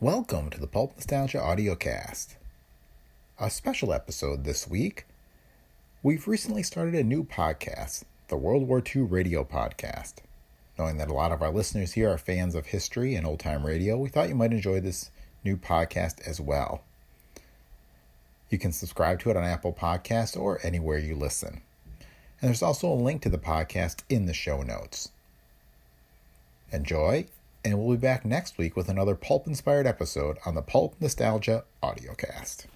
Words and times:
Welcome 0.00 0.50
to 0.50 0.60
the 0.60 0.68
Pulp 0.68 0.94
Nostalgia 0.94 1.38
Audiocast. 1.38 2.36
A 3.40 3.50
special 3.50 3.92
episode 3.92 4.44
this 4.44 4.68
week. 4.68 5.06
We've 6.04 6.28
recently 6.28 6.62
started 6.62 6.94
a 6.94 7.02
new 7.02 7.24
podcast, 7.24 8.04
the 8.28 8.36
World 8.36 8.68
War 8.68 8.80
II 8.80 9.02
Radio 9.02 9.42
Podcast. 9.42 10.18
Knowing 10.78 10.98
that 10.98 11.10
a 11.10 11.14
lot 11.14 11.32
of 11.32 11.42
our 11.42 11.50
listeners 11.50 11.94
here 11.94 12.08
are 12.12 12.16
fans 12.16 12.54
of 12.54 12.66
history 12.66 13.16
and 13.16 13.26
old 13.26 13.40
time 13.40 13.66
radio, 13.66 13.98
we 13.98 14.08
thought 14.08 14.28
you 14.28 14.36
might 14.36 14.52
enjoy 14.52 14.78
this 14.78 15.10
new 15.42 15.56
podcast 15.56 16.24
as 16.24 16.40
well. 16.40 16.84
You 18.50 18.58
can 18.58 18.70
subscribe 18.70 19.18
to 19.22 19.30
it 19.30 19.36
on 19.36 19.42
Apple 19.42 19.72
Podcasts 19.72 20.38
or 20.38 20.60
anywhere 20.62 20.98
you 20.98 21.16
listen. 21.16 21.60
And 22.40 22.48
there's 22.48 22.62
also 22.62 22.86
a 22.86 22.94
link 22.94 23.20
to 23.22 23.28
the 23.30 23.36
podcast 23.36 24.04
in 24.08 24.26
the 24.26 24.32
show 24.32 24.62
notes. 24.62 25.10
Enjoy 26.70 27.26
and 27.64 27.78
we'll 27.78 27.96
be 27.96 28.00
back 28.00 28.24
next 28.24 28.58
week 28.58 28.76
with 28.76 28.88
another 28.88 29.14
pulp 29.14 29.46
inspired 29.46 29.86
episode 29.86 30.38
on 30.46 30.54
the 30.54 30.62
Pulp 30.62 30.94
Nostalgia 31.00 31.64
Audiocast. 31.82 32.66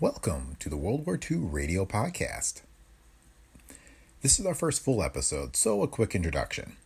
Welcome 0.00 0.56
to 0.60 0.68
the 0.68 0.76
World 0.76 1.04
War 1.06 1.18
II 1.18 1.38
Radio 1.38 1.84
Podcast. 1.84 2.62
This 4.22 4.38
is 4.38 4.46
our 4.46 4.54
first 4.54 4.84
full 4.84 5.02
episode, 5.02 5.56
so 5.56 5.82
a 5.82 5.88
quick 5.88 6.14
introduction. 6.14 6.76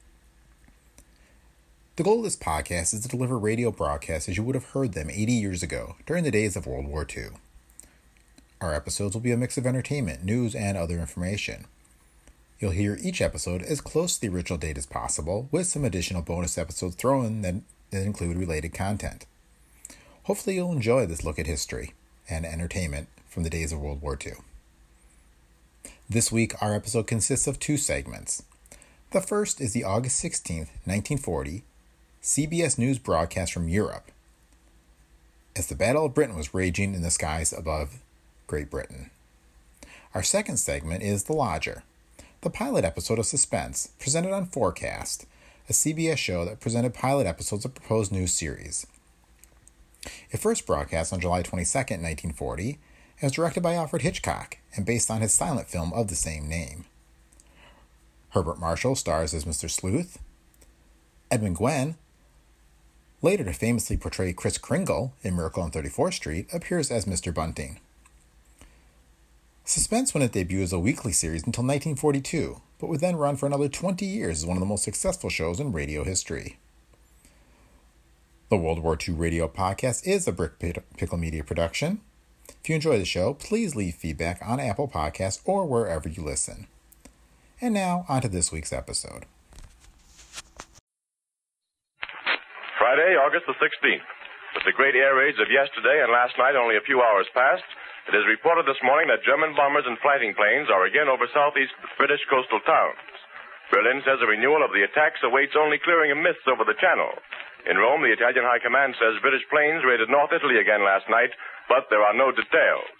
The 1.97 2.03
goal 2.03 2.19
of 2.19 2.25
this 2.25 2.37
podcast 2.37 2.95
is 2.95 3.01
to 3.01 3.09
deliver 3.09 3.39
radio 3.39 3.71
broadcasts 3.71 4.31
as 4.31 4.39
you 4.39 4.43
would 4.43 4.55
have 4.55 4.71
heard 4.71 4.95
them 4.95 5.11
80 5.11 5.33
years 5.33 5.63
ago 5.63 5.97
during 6.07 6.25
the 6.25 6.31
days 6.31 6.57
of 6.57 6.67
World 6.67 6.87
War 6.87 7.07
II. 7.07 7.33
Our 8.63 8.75
episodes 8.75 9.17
will 9.17 9.21
be 9.21 9.33
a 9.33 9.37
mix 9.37 9.59
of 9.59 9.67
entertainment, 9.67 10.23
news, 10.23 10.55
and 10.55 10.79
other 10.79 11.01
information. 11.01 11.65
You'll 12.61 12.71
hear 12.71 12.97
each 13.03 13.21
episode 13.21 13.61
as 13.61 13.81
close 13.81 14.15
to 14.15 14.21
the 14.21 14.29
original 14.29 14.57
date 14.57 14.79
as 14.79 14.87
possible, 14.87 15.49
with 15.51 15.67
some 15.67 15.85
additional 15.85 16.23
bonus 16.23 16.57
episodes 16.57 16.95
thrown 16.95 17.27
in 17.27 17.43
that, 17.43 17.57
that 17.91 18.07
include 18.07 18.37
related 18.37 18.73
content. 18.73 19.27
Hopefully, 20.25 20.55
you'll 20.55 20.71
enjoy 20.71 21.07
this 21.07 21.25
look 21.25 21.41
at 21.41 21.49
history 21.49 21.93
and 22.31 22.47
entertainment 22.47 23.09
from 23.29 23.43
the 23.43 23.51
days 23.51 23.73
of 23.73 23.81
World 23.81 24.01
War 24.01 24.17
II. 24.25 24.35
This 26.09 26.31
week, 26.31 26.55
our 26.63 26.73
episode 26.73 27.09
consists 27.09 27.49
of 27.49 27.59
two 27.59 27.77
segments. 27.77 28.45
The 29.11 29.21
first 29.21 29.61
is 29.61 29.73
the 29.73 29.83
August 29.83 30.21
16, 30.21 30.59
1940, 30.85 31.65
CBS 32.23 32.79
News 32.79 33.01
broadcast 33.01 33.53
from 33.53 33.69
Europe. 33.69 34.13
As 35.57 35.67
the 35.67 35.75
Battle 35.75 36.07
of 36.07 36.15
Britain 36.15 36.37
was 36.37 36.55
raging 36.55 36.95
in 36.95 37.03
the 37.03 37.11
skies 37.11 37.53
above 37.53 37.99
Great 38.47 38.71
Britain. 38.71 39.11
Our 40.15 40.23
second 40.23 40.59
segment 40.59 41.03
is 41.03 41.25
The 41.25 41.33
Lodger, 41.33 41.83
the 42.43 42.51
pilot 42.51 42.85
episode 42.85 43.19
of 43.19 43.27
Suspense, 43.27 43.89
presented 43.99 44.33
on 44.33 44.47
Forecast, 44.47 45.27
a 45.69 45.73
CBS 45.73 46.19
show 46.19 46.45
that 46.45 46.61
presented 46.61 46.93
pilot 46.93 47.27
episodes 47.27 47.65
of 47.65 47.75
proposed 47.75 48.13
new 48.13 48.27
series. 48.27 48.87
It 50.31 50.39
first 50.41 50.67
broadcast 50.67 51.13
on 51.13 51.21
July 51.21 51.43
22, 51.43 51.79
1940, 51.79 52.71
and 52.71 52.79
was 53.23 53.33
directed 53.33 53.63
by 53.63 53.75
Alfred 53.75 54.03
Hitchcock 54.03 54.59
and 54.75 54.85
based 54.85 55.11
on 55.11 55.21
his 55.21 55.33
silent 55.33 55.69
film 55.69 55.93
of 55.93 56.09
the 56.09 56.15
same 56.15 56.49
name. 56.49 56.85
Herbert 58.31 58.59
Marshall 58.59 58.97
stars 58.97 59.35
as 59.35 59.45
Mr. 59.45 59.71
Sleuth. 59.71 60.19
Edmund 61.31 61.57
Gwenn, 61.57 61.95
later 63.23 63.45
to 63.45 63.53
famously 63.53 63.97
portray 63.97 64.33
Kris 64.33 64.59
Kringle 64.59 65.13
in 65.23 65.37
Miracle 65.37 65.63
on 65.63 65.71
34th 65.71 66.15
Street, 66.15 66.47
appears 66.53 66.91
as 66.91 67.05
Mr. 67.05 67.33
Bunting. 67.33 67.79
Suspense 69.65 70.13
went 70.13 70.25
it 70.25 70.33
debut 70.33 70.61
as 70.61 70.73
a 70.73 70.79
weekly 70.79 71.13
series 71.13 71.47
until 71.47 71.63
1942, 71.63 72.61
but 72.81 72.89
would 72.89 73.01
then 73.01 73.15
run 73.15 73.37
for 73.37 73.47
another 73.47 73.69
20 73.69 74.05
years 74.05 74.39
as 74.39 74.47
one 74.47 74.57
of 74.57 74.61
the 74.61 74.67
most 74.67 74.83
successful 74.83 75.31
shows 75.31 75.61
in 75.61 75.73
radio 75.73 76.03
history. 76.03 76.59
The 78.51 78.57
World 78.57 78.81
War 78.81 78.99
II 78.99 79.15
Radio 79.15 79.47
Podcast 79.47 80.07
is 80.07 80.27
a 80.27 80.33
Brick 80.33 80.59
Pickle 80.59 81.17
Media 81.17 81.45
production. 81.45 82.01
If 82.49 82.69
you 82.69 82.75
enjoy 82.75 82.99
the 82.99 83.05
show, 83.05 83.35
please 83.35 83.77
leave 83.77 83.95
feedback 83.95 84.41
on 84.45 84.59
Apple 84.59 84.89
Podcasts 84.89 85.41
or 85.45 85.65
wherever 85.65 86.09
you 86.09 86.23
listen. 86.25 86.67
And 87.61 87.73
now, 87.73 88.05
on 88.09 88.21
to 88.23 88.29
this 88.29 88.51
week's 88.51 88.73
episode. 88.73 89.27
Friday, 92.79 93.15
August 93.15 93.47
the 93.47 93.55
16th. 93.55 94.03
With 94.55 94.65
the 94.67 94.73
great 94.77 94.97
air 94.97 95.15
raids 95.15 95.39
of 95.39 95.47
yesterday 95.49 96.03
and 96.03 96.13
last 96.13 96.35
night 96.37 96.57
only 96.57 96.77
a 96.77 96.85
few 96.85 97.01
hours 97.01 97.27
past, 97.33 97.63
it 98.11 98.15
is 98.19 98.27
reported 98.27 98.67
this 98.67 98.83
morning 98.83 99.07
that 99.07 99.23
German 99.23 99.55
bombers 99.55 99.87
and 99.87 99.95
fighting 100.03 100.35
planes 100.35 100.67
are 100.67 100.91
again 100.91 101.07
over 101.07 101.31
southeast 101.31 101.71
British 101.95 102.23
coastal 102.27 102.59
towns. 102.67 102.99
Berlin 103.71 104.03
says 104.03 104.19
a 104.21 104.29
renewal 104.29 104.61
of 104.61 104.75
the 104.75 104.83
attacks 104.83 105.23
awaits 105.23 105.55
only 105.57 105.79
clearing 105.81 106.11
of 106.11 106.21
mists 106.21 106.45
over 106.51 106.67
the 106.67 106.77
channel. 106.83 107.15
In 107.65 107.79
Rome, 107.79 108.03
the 108.03 108.11
Italian 108.11 108.43
High 108.43 108.59
Command 108.59 108.99
says 108.99 109.23
British 109.23 109.47
planes 109.49 109.87
raided 109.87 110.11
North 110.11 110.35
Italy 110.35 110.59
again 110.59 110.83
last 110.83 111.07
night, 111.07 111.31
but 111.71 111.87
there 111.89 112.03
are 112.03 112.13
no 112.13 112.35
details. 112.35 112.91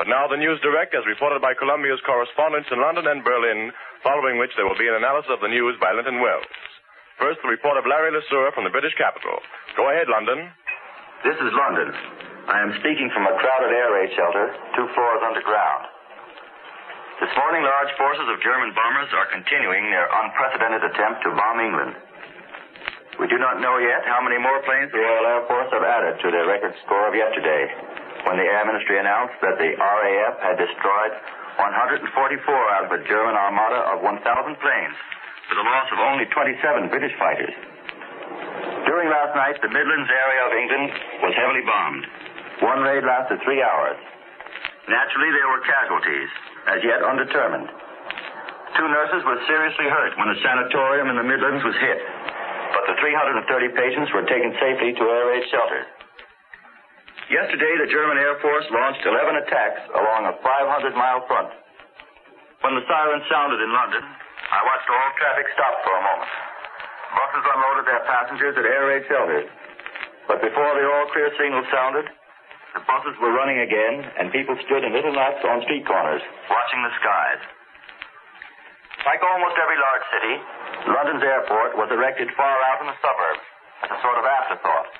But 0.00 0.08
now 0.08 0.24
the 0.26 0.40
news 0.40 0.60
direct, 0.64 0.96
as 0.96 1.04
reported 1.04 1.44
by 1.44 1.54
Columbia's 1.54 2.02
correspondents 2.04 2.68
in 2.72 2.80
London 2.80 3.06
and 3.06 3.24
Berlin, 3.24 3.72
following 4.02 4.40
which 4.40 4.52
there 4.56 4.64
will 4.64 4.76
be 4.76 4.88
an 4.88 4.96
analysis 4.96 5.30
of 5.32 5.44
the 5.44 5.52
news 5.52 5.76
by 5.80 5.92
Linton 5.92 6.20
Wells. 6.20 6.48
First, 7.20 7.40
the 7.44 7.48
report 7.48 7.76
of 7.76 7.88
Larry 7.88 8.12
LeSueur 8.12 8.52
from 8.52 8.64
the 8.64 8.72
British 8.72 8.96
capital. 8.96 9.40
Go 9.76 9.88
ahead, 9.88 10.08
London. 10.08 10.48
This 11.24 11.36
is 11.40 11.52
London. 11.52 12.25
I 12.46 12.62
am 12.62 12.78
speaking 12.78 13.10
from 13.10 13.26
a 13.26 13.34
crowded 13.42 13.74
air 13.74 13.90
raid 13.90 14.14
shelter, 14.14 14.54
two 14.78 14.86
floors 14.94 15.22
underground. 15.26 15.82
This 17.18 17.34
morning, 17.34 17.66
large 17.66 17.90
forces 17.98 18.22
of 18.30 18.38
German 18.38 18.70
bombers 18.70 19.10
are 19.18 19.26
continuing 19.34 19.90
their 19.90 20.06
unprecedented 20.06 20.86
attempt 20.86 21.26
to 21.26 21.34
bomb 21.34 21.58
England. 21.58 21.98
We 23.18 23.26
do 23.26 23.42
not 23.42 23.58
know 23.58 23.82
yet 23.82 24.06
how 24.06 24.22
many 24.22 24.38
more 24.38 24.62
planes 24.62 24.94
the 24.94 25.02
Royal 25.02 25.26
Air 25.26 25.42
Force 25.50 25.74
have 25.74 25.82
added 25.82 26.22
to 26.22 26.30
their 26.30 26.46
record 26.46 26.70
score 26.86 27.10
of 27.10 27.18
yesterday, 27.18 27.66
when 28.30 28.38
the 28.38 28.46
Air 28.46 28.62
Ministry 28.62 29.02
announced 29.02 29.42
that 29.42 29.58
the 29.58 29.74
RAF 29.74 30.38
had 30.38 30.54
destroyed 30.54 31.12
144 31.58 32.06
out 32.78 32.86
of 32.86 32.94
a 32.94 33.02
German 33.10 33.34
armada 33.34 33.90
of 33.90 34.06
1,000 34.06 34.22
planes, 34.22 34.96
with 35.50 35.58
a 35.58 35.66
loss 35.66 35.90
of 35.90 35.98
only 35.98 36.30
27 36.30 36.94
British 36.94 37.16
fighters. 37.18 37.54
During 38.86 39.10
last 39.10 39.34
night, 39.34 39.58
the 39.66 39.72
Midlands 39.72 40.10
area 40.14 40.40
of 40.46 40.52
England 40.54 40.88
was 41.26 41.34
heavily 41.34 41.66
bombed. 41.66 42.06
One 42.64 42.80
raid 42.80 43.04
lasted 43.04 43.40
three 43.44 43.60
hours. 43.60 44.00
Naturally, 44.88 45.30
there 45.34 45.50
were 45.50 45.60
casualties, 45.66 46.30
as 46.72 46.80
yet 46.80 47.04
undetermined. 47.04 47.68
Two 48.76 48.88
nurses 48.88 49.24
were 49.24 49.40
seriously 49.48 49.88
hurt 49.88 50.16
when 50.16 50.28
the 50.32 50.40
sanatorium 50.40 51.08
in 51.12 51.16
the 51.16 51.26
Midlands 51.26 51.64
was 51.64 51.76
hit, 51.76 52.00
but 52.72 52.84
the 52.88 52.96
330 53.00 53.44
patients 53.76 54.12
were 54.12 54.24
taken 54.24 54.52
safely 54.60 54.92
to 54.96 55.04
air 55.04 55.26
raid 55.32 55.44
shelters. 55.52 55.88
Yesterday, 57.26 57.74
the 57.82 57.90
German 57.90 58.22
Air 58.22 58.38
Force 58.38 58.64
launched 58.70 59.02
11 59.02 59.42
attacks 59.42 59.82
along 59.98 60.30
a 60.30 60.38
500-mile 60.40 61.26
front. 61.26 61.50
When 62.62 62.78
the 62.78 62.86
siren 62.86 63.20
sounded 63.26 63.58
in 63.58 63.72
London, 63.74 64.04
I 64.06 64.60
watched 64.62 64.88
all 64.88 65.10
traffic 65.18 65.46
stop 65.52 65.74
for 65.82 65.94
a 65.96 66.02
moment. 66.06 66.32
Buses 67.16 67.46
unloaded 67.50 67.86
their 67.90 68.04
passengers 68.06 68.54
at 68.54 68.64
air 68.64 68.84
raid 68.86 69.04
shelters. 69.10 69.48
But 70.30 70.38
before 70.38 70.72
the 70.78 70.86
all 70.86 71.06
clear 71.10 71.34
signal 71.34 71.66
sounded, 71.74 72.06
the 72.76 72.84
buses 72.84 73.16
were 73.24 73.32
running 73.32 73.64
again, 73.64 74.04
and 74.20 74.28
people 74.28 74.52
stood 74.68 74.84
in 74.84 74.92
little 74.92 75.16
knots 75.16 75.40
on 75.48 75.64
street 75.64 75.88
corners, 75.88 76.20
watching 76.52 76.80
the 76.84 76.92
skies. 77.00 77.40
Like 79.08 79.24
almost 79.24 79.56
every 79.56 79.80
large 79.80 80.04
city, 80.12 80.34
London's 80.92 81.24
airport 81.24 81.72
was 81.80 81.88
erected 81.88 82.28
far 82.36 82.52
out 82.68 82.84
in 82.84 82.92
the 82.92 82.98
suburbs 83.00 83.44
as 83.80 83.88
a 83.96 83.98
sort 84.04 84.20
of 84.20 84.28
afterthought. 84.28 84.92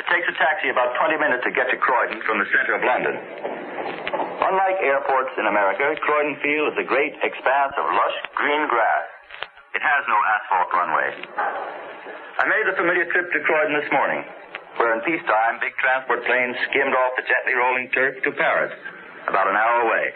It 0.00 0.08
takes 0.08 0.24
a 0.24 0.36
taxi 0.40 0.72
about 0.72 0.96
20 0.96 1.20
minutes 1.20 1.44
to 1.44 1.52
get 1.52 1.68
to 1.68 1.76
Croydon 1.76 2.24
from 2.24 2.40
the 2.40 2.48
center 2.48 2.72
of 2.72 2.80
London. 2.80 3.14
Unlike 4.40 4.80
airports 4.80 5.36
in 5.36 5.52
America, 5.52 5.84
Croydon 6.00 6.40
Field 6.40 6.72
is 6.72 6.80
a 6.80 6.86
great 6.88 7.12
expanse 7.20 7.76
of 7.76 7.92
lush 7.92 8.16
green 8.40 8.64
grass. 8.72 9.04
It 9.76 9.84
has 9.84 10.02
no 10.08 10.16
asphalt 10.16 10.70
runway. 10.72 11.08
I 12.40 12.44
made 12.48 12.64
the 12.64 12.76
familiar 12.80 13.04
trip 13.12 13.28
to 13.36 13.38
Croydon 13.44 13.76
this 13.76 13.90
morning 13.92 14.24
where 14.80 14.96
in 14.96 15.04
peacetime 15.04 15.60
big 15.60 15.76
transport 15.76 16.24
planes 16.24 16.56
skimmed 16.72 16.96
off 16.96 17.12
the 17.20 17.28
gently 17.28 17.52
rolling 17.52 17.92
turf 17.92 18.16
to 18.24 18.32
Paris, 18.32 18.72
about 19.28 19.44
an 19.44 19.52
hour 19.52 19.84
away. 19.84 20.08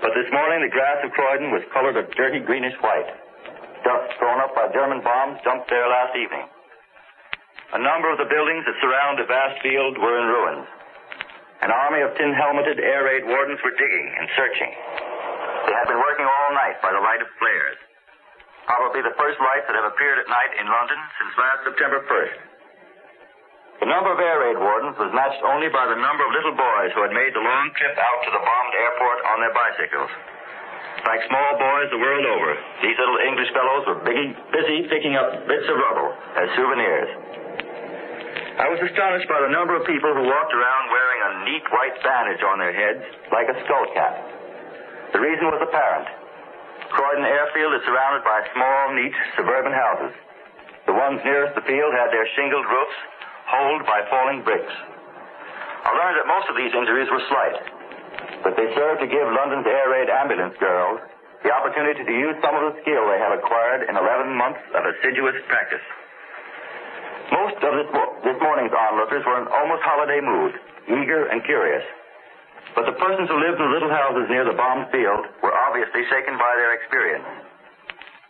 But 0.00 0.16
this 0.16 0.32
morning 0.32 0.64
the 0.64 0.72
grass 0.72 1.04
of 1.04 1.12
Croydon 1.12 1.52
was 1.52 1.60
colored 1.68 2.00
a 2.00 2.08
dirty 2.16 2.40
greenish 2.40 2.72
white. 2.80 3.12
Dust 3.84 4.16
thrown 4.16 4.40
up 4.40 4.56
by 4.56 4.72
German 4.72 5.04
bombs 5.04 5.44
dumped 5.44 5.68
there 5.68 5.92
last 5.92 6.16
evening. 6.16 6.48
A 7.76 7.80
number 7.84 8.08
of 8.08 8.16
the 8.16 8.32
buildings 8.32 8.64
that 8.64 8.80
surround 8.80 9.20
the 9.20 9.28
vast 9.28 9.60
field 9.60 10.00
were 10.00 10.16
in 10.16 10.26
ruins. 10.32 10.68
An 11.60 11.68
army 11.68 12.00
of 12.00 12.16
tin-helmeted 12.16 12.80
air 12.80 13.04
raid 13.04 13.28
wardens 13.28 13.60
were 13.60 13.76
digging 13.76 14.08
and 14.08 14.24
searching. 14.40 14.72
They 15.68 15.76
had 15.76 15.84
been 15.84 16.00
working 16.00 16.24
all 16.24 16.50
night 16.56 16.80
by 16.80 16.96
the 16.96 17.04
light 17.04 17.20
of 17.20 17.28
flares. 17.36 17.76
Probably 18.64 19.04
the 19.04 19.12
first 19.20 19.36
lights 19.36 19.68
that 19.68 19.76
have 19.76 19.92
appeared 19.92 20.16
at 20.16 20.32
night 20.32 20.52
in 20.56 20.64
London 20.64 21.00
since 21.20 21.32
last 21.36 21.60
September 21.68 22.00
1st. 22.08 22.47
The 23.78 23.86
number 23.86 24.10
of 24.10 24.18
air 24.18 24.42
raid 24.42 24.58
wardens 24.58 24.98
was 24.98 25.14
matched 25.14 25.38
only 25.46 25.70
by 25.70 25.86
the 25.86 25.94
number 25.94 26.26
of 26.26 26.34
little 26.34 26.56
boys 26.58 26.90
who 26.98 27.02
had 27.06 27.14
made 27.14 27.30
the 27.30 27.44
long 27.44 27.70
trip 27.78 27.94
out 27.94 28.18
to 28.26 28.30
the 28.34 28.42
bombed 28.42 28.74
airport 28.74 29.18
on 29.30 29.36
their 29.38 29.54
bicycles. 29.54 30.10
like 31.06 31.22
small 31.30 31.52
boys 31.56 31.88
the 31.94 32.02
world 32.02 32.26
over. 32.26 32.58
These 32.82 32.98
little 32.98 33.22
English 33.22 33.48
fellows 33.54 33.86
were 33.86 34.02
busy, 34.02 34.78
picking 34.90 35.14
up 35.14 35.30
bits 35.46 35.64
of 35.70 35.78
rubble 35.78 36.10
as 36.36 36.50
souvenirs. 36.58 37.10
I 38.58 38.66
was 38.66 38.82
astonished 38.82 39.30
by 39.30 39.38
the 39.46 39.54
number 39.54 39.78
of 39.78 39.86
people 39.86 40.10
who 40.10 40.26
walked 40.26 40.50
around 40.50 40.84
wearing 40.90 41.20
a 41.22 41.30
neat 41.46 41.64
white 41.70 41.96
bandage 42.02 42.42
on 42.42 42.58
their 42.58 42.74
heads, 42.74 43.06
like 43.30 43.46
a 43.46 43.56
skull 43.62 43.86
cap. 43.94 44.18
The 45.14 45.22
reason 45.22 45.46
was 45.54 45.62
apparent. 45.62 46.10
Croydon 46.90 47.24
Airfield 47.24 47.78
is 47.78 47.82
surrounded 47.86 48.26
by 48.26 48.42
small, 48.52 48.98
neat 48.98 49.14
suburban 49.38 49.72
houses. 49.72 50.12
The 50.90 50.98
ones 50.98 51.22
nearest 51.22 51.54
the 51.54 51.62
field 51.62 51.94
had 51.94 52.10
their 52.10 52.26
shingled 52.34 52.66
roofs 52.66 52.98
holed 53.48 53.82
by 53.88 54.04
falling 54.12 54.44
bricks. 54.44 54.76
I 55.84 55.90
learned 55.96 56.16
that 56.20 56.28
most 56.28 56.46
of 56.52 56.56
these 56.56 56.72
injuries 56.76 57.08
were 57.08 57.24
slight, 57.32 57.56
but 58.44 58.52
they 58.60 58.68
served 58.76 59.00
to 59.00 59.08
give 59.08 59.24
London's 59.24 59.64
air 59.64 59.88
raid 59.88 60.12
ambulance 60.12 60.54
girls 60.60 61.00
the 61.42 61.54
opportunity 61.54 62.02
to 62.04 62.14
use 62.14 62.36
some 62.44 62.54
of 62.58 62.68
the 62.68 62.74
skill 62.82 63.08
they 63.08 63.20
had 63.22 63.32
acquired 63.32 63.86
in 63.88 63.94
11 63.94 64.36
months 64.36 64.60
of 64.74 64.82
assiduous 64.84 65.38
practice. 65.46 65.84
Most 67.30 67.56
of 67.62 67.72
this, 67.78 67.88
this 68.26 68.38
morning's 68.42 68.74
onlookers 68.74 69.22
were 69.24 69.38
in 69.40 69.46
almost 69.48 69.82
holiday 69.84 70.20
mood, 70.20 70.52
eager 70.90 71.30
and 71.30 71.44
curious. 71.44 71.84
But 72.74 72.84
the 72.84 72.96
persons 73.00 73.28
who 73.30 73.38
lived 73.38 73.56
in 73.56 73.64
the 73.64 73.74
little 73.74 73.92
houses 73.92 74.28
near 74.28 74.44
the 74.44 74.56
bombed 74.56 74.90
field 74.90 75.24
were 75.40 75.54
obviously 75.54 76.04
shaken 76.10 76.36
by 76.36 76.52
their 76.58 76.74
experience. 76.76 77.24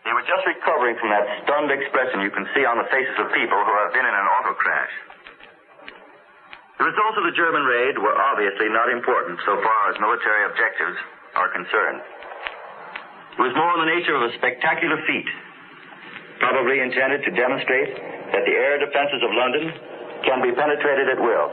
They 0.07 0.13
were 0.15 0.25
just 0.25 0.45
recovering 0.47 0.97
from 0.99 1.11
that 1.11 1.27
stunned 1.45 1.71
expression 1.71 2.23
you 2.23 2.31
can 2.31 2.47
see 2.55 2.65
on 2.65 2.79
the 2.79 2.89
faces 2.91 3.17
of 3.19 3.33
people 3.35 3.59
who 3.59 3.75
have 3.83 3.93
been 3.93 4.07
in 4.07 4.15
an 4.15 4.27
auto 4.39 4.55
crash. 4.55 4.95
The 6.79 6.87
results 6.87 7.17
of 7.19 7.27
the 7.27 7.35
German 7.35 7.67
raid 7.67 7.99
were 7.99 8.15
obviously 8.15 8.71
not 8.71 8.87
important 8.95 9.43
so 9.43 9.59
far 9.59 9.81
as 9.91 9.99
military 9.99 10.47
objectives 10.47 10.99
are 11.35 11.51
concerned. 11.51 12.01
It 13.39 13.43
was 13.43 13.55
more 13.59 13.75
in 13.79 13.81
the 13.83 13.91
nature 13.99 14.15
of 14.15 14.31
a 14.31 14.33
spectacular 14.39 14.99
feat, 15.03 15.29
probably 16.39 16.79
intended 16.79 17.27
to 17.27 17.31
demonstrate 17.35 17.99
that 18.31 18.47
the 18.47 18.55
air 18.55 18.79
defenses 18.79 19.23
of 19.27 19.31
London 19.35 19.75
can 20.23 20.39
be 20.43 20.55
penetrated 20.55 21.11
at 21.11 21.19
will. 21.19 21.51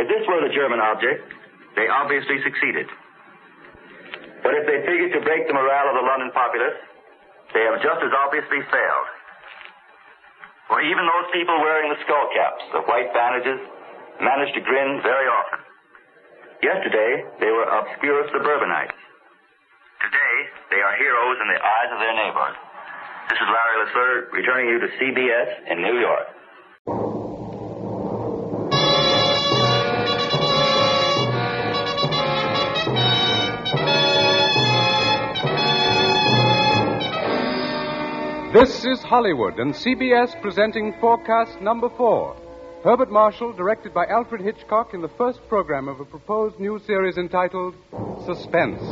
If 0.00 0.08
this 0.08 0.24
were 0.28 0.40
the 0.48 0.52
German 0.52 0.80
object, 0.80 1.20
they 1.76 1.88
obviously 1.88 2.40
succeeded. 2.40 2.88
But 4.40 4.56
if 4.56 4.64
they 4.64 4.80
figured 4.88 5.12
to 5.12 5.20
break 5.20 5.44
the 5.44 5.52
morale 5.52 5.92
of 5.92 5.96
the 6.00 6.06
London 6.08 6.32
populace, 6.32 6.80
they 7.54 7.64
have 7.66 7.82
just 7.82 8.00
as 8.02 8.12
obviously 8.14 8.62
failed. 8.70 9.08
For 10.70 10.78
even 10.82 11.02
those 11.02 11.28
people 11.34 11.58
wearing 11.58 11.90
the 11.90 11.98
skull 12.06 12.30
caps, 12.30 12.62
the 12.70 12.82
white 12.86 13.10
bandages, 13.10 13.58
managed 14.22 14.54
to 14.54 14.62
grin 14.62 15.02
very 15.02 15.26
often. 15.26 15.60
Yesterday, 16.62 17.26
they 17.40 17.50
were 17.50 17.66
obscure 17.66 18.28
suburbanites. 18.30 18.94
Today, 20.04 20.36
they 20.70 20.80
are 20.80 20.94
heroes 20.96 21.36
in 21.42 21.48
the 21.50 21.58
eyes 21.58 21.90
of 21.90 21.98
their 21.98 22.14
neighbors. 22.14 22.56
This 23.28 23.38
is 23.40 23.48
Larry 23.48 23.76
LeSueur 23.82 24.14
returning 24.32 24.66
you 24.70 24.78
to 24.78 24.88
CBS 25.00 25.50
in 25.72 25.82
New 25.82 25.98
York. 25.98 26.26
This 38.60 38.84
is 38.84 39.00
Hollywood 39.00 39.58
and 39.58 39.72
CBS 39.72 40.38
presenting 40.42 40.92
forecast 41.00 41.62
number 41.62 41.88
four. 41.96 42.36
Herbert 42.84 43.10
Marshall, 43.10 43.54
directed 43.54 43.94
by 43.94 44.04
Alfred 44.04 44.42
Hitchcock 44.42 44.92
in 44.92 45.00
the 45.00 45.08
first 45.16 45.40
program 45.48 45.88
of 45.88 45.98
a 45.98 46.04
proposed 46.04 46.60
new 46.60 46.78
series 46.80 47.16
entitled 47.16 47.74
Suspense. 48.26 48.82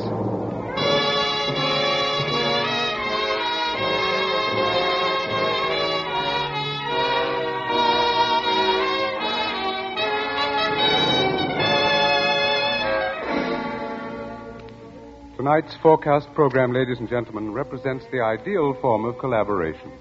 Tonight's 15.39 15.77
forecast 15.77 16.35
program, 16.35 16.73
ladies 16.73 16.99
and 16.99 17.09
gentlemen, 17.09 17.53
represents 17.53 18.05
the 18.11 18.21
ideal 18.21 18.75
form 18.81 19.05
of 19.05 19.21
collaboration. 19.21 19.93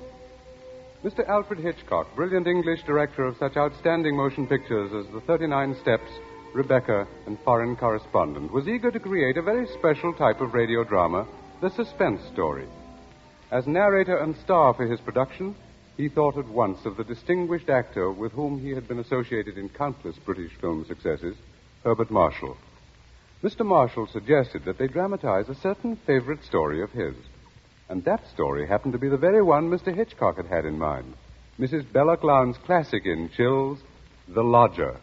Mr. 1.03 1.27
Alfred 1.29 1.59
Hitchcock, 1.59 2.07
brilliant 2.15 2.47
English 2.47 2.81
director 2.87 3.23
of 3.23 3.37
such 3.37 3.55
outstanding 3.55 4.17
motion 4.17 4.47
pictures 4.47 4.91
as 4.93 5.13
The 5.13 5.21
39 5.21 5.75
Steps, 5.79 6.09
Rebecca, 6.55 7.05
and 7.27 7.37
Foreign 7.41 7.75
Correspondent, 7.75 8.51
was 8.51 8.67
eager 8.67 8.89
to 8.89 8.99
create 8.99 9.37
a 9.37 9.43
very 9.43 9.67
special 9.77 10.11
type 10.11 10.41
of 10.41 10.55
radio 10.55 10.83
drama, 10.83 11.27
the 11.61 11.69
suspense 11.69 12.23
story. 12.33 12.65
As 13.51 13.67
narrator 13.67 14.17
and 14.17 14.35
star 14.37 14.73
for 14.73 14.87
his 14.87 14.99
production, 15.01 15.55
he 15.97 16.09
thought 16.09 16.39
at 16.39 16.47
once 16.47 16.83
of 16.83 16.97
the 16.97 17.03
distinguished 17.03 17.69
actor 17.69 18.09
with 18.09 18.31
whom 18.31 18.59
he 18.59 18.71
had 18.71 18.87
been 18.87 18.97
associated 18.97 19.59
in 19.59 19.69
countless 19.69 20.15
British 20.17 20.53
film 20.59 20.83
successes, 20.87 21.35
Herbert 21.83 22.09
Marshall. 22.09 22.57
Mr. 23.43 23.65
Marshall 23.65 24.07
suggested 24.07 24.65
that 24.65 24.77
they 24.79 24.87
dramatize 24.87 25.47
a 25.47 25.55
certain 25.55 25.95
favorite 26.07 26.43
story 26.43 26.81
of 26.81 26.91
his. 26.91 27.15
And 27.89 28.03
that 28.05 28.27
story 28.33 28.67
happened 28.67 28.93
to 28.93 28.99
be 28.99 29.09
the 29.09 29.17
very 29.17 29.43
one 29.43 29.69
Mr. 29.69 29.95
Hitchcock 29.95 30.37
had 30.37 30.47
had 30.47 30.65
in 30.65 30.77
mind. 30.77 31.13
Mrs. 31.59 31.91
Belloc 31.93 32.23
Lowndes' 32.23 32.57
classic 32.65 33.05
in 33.05 33.29
Chills, 33.35 33.79
The 34.27 34.43
Lodger. 34.43 34.97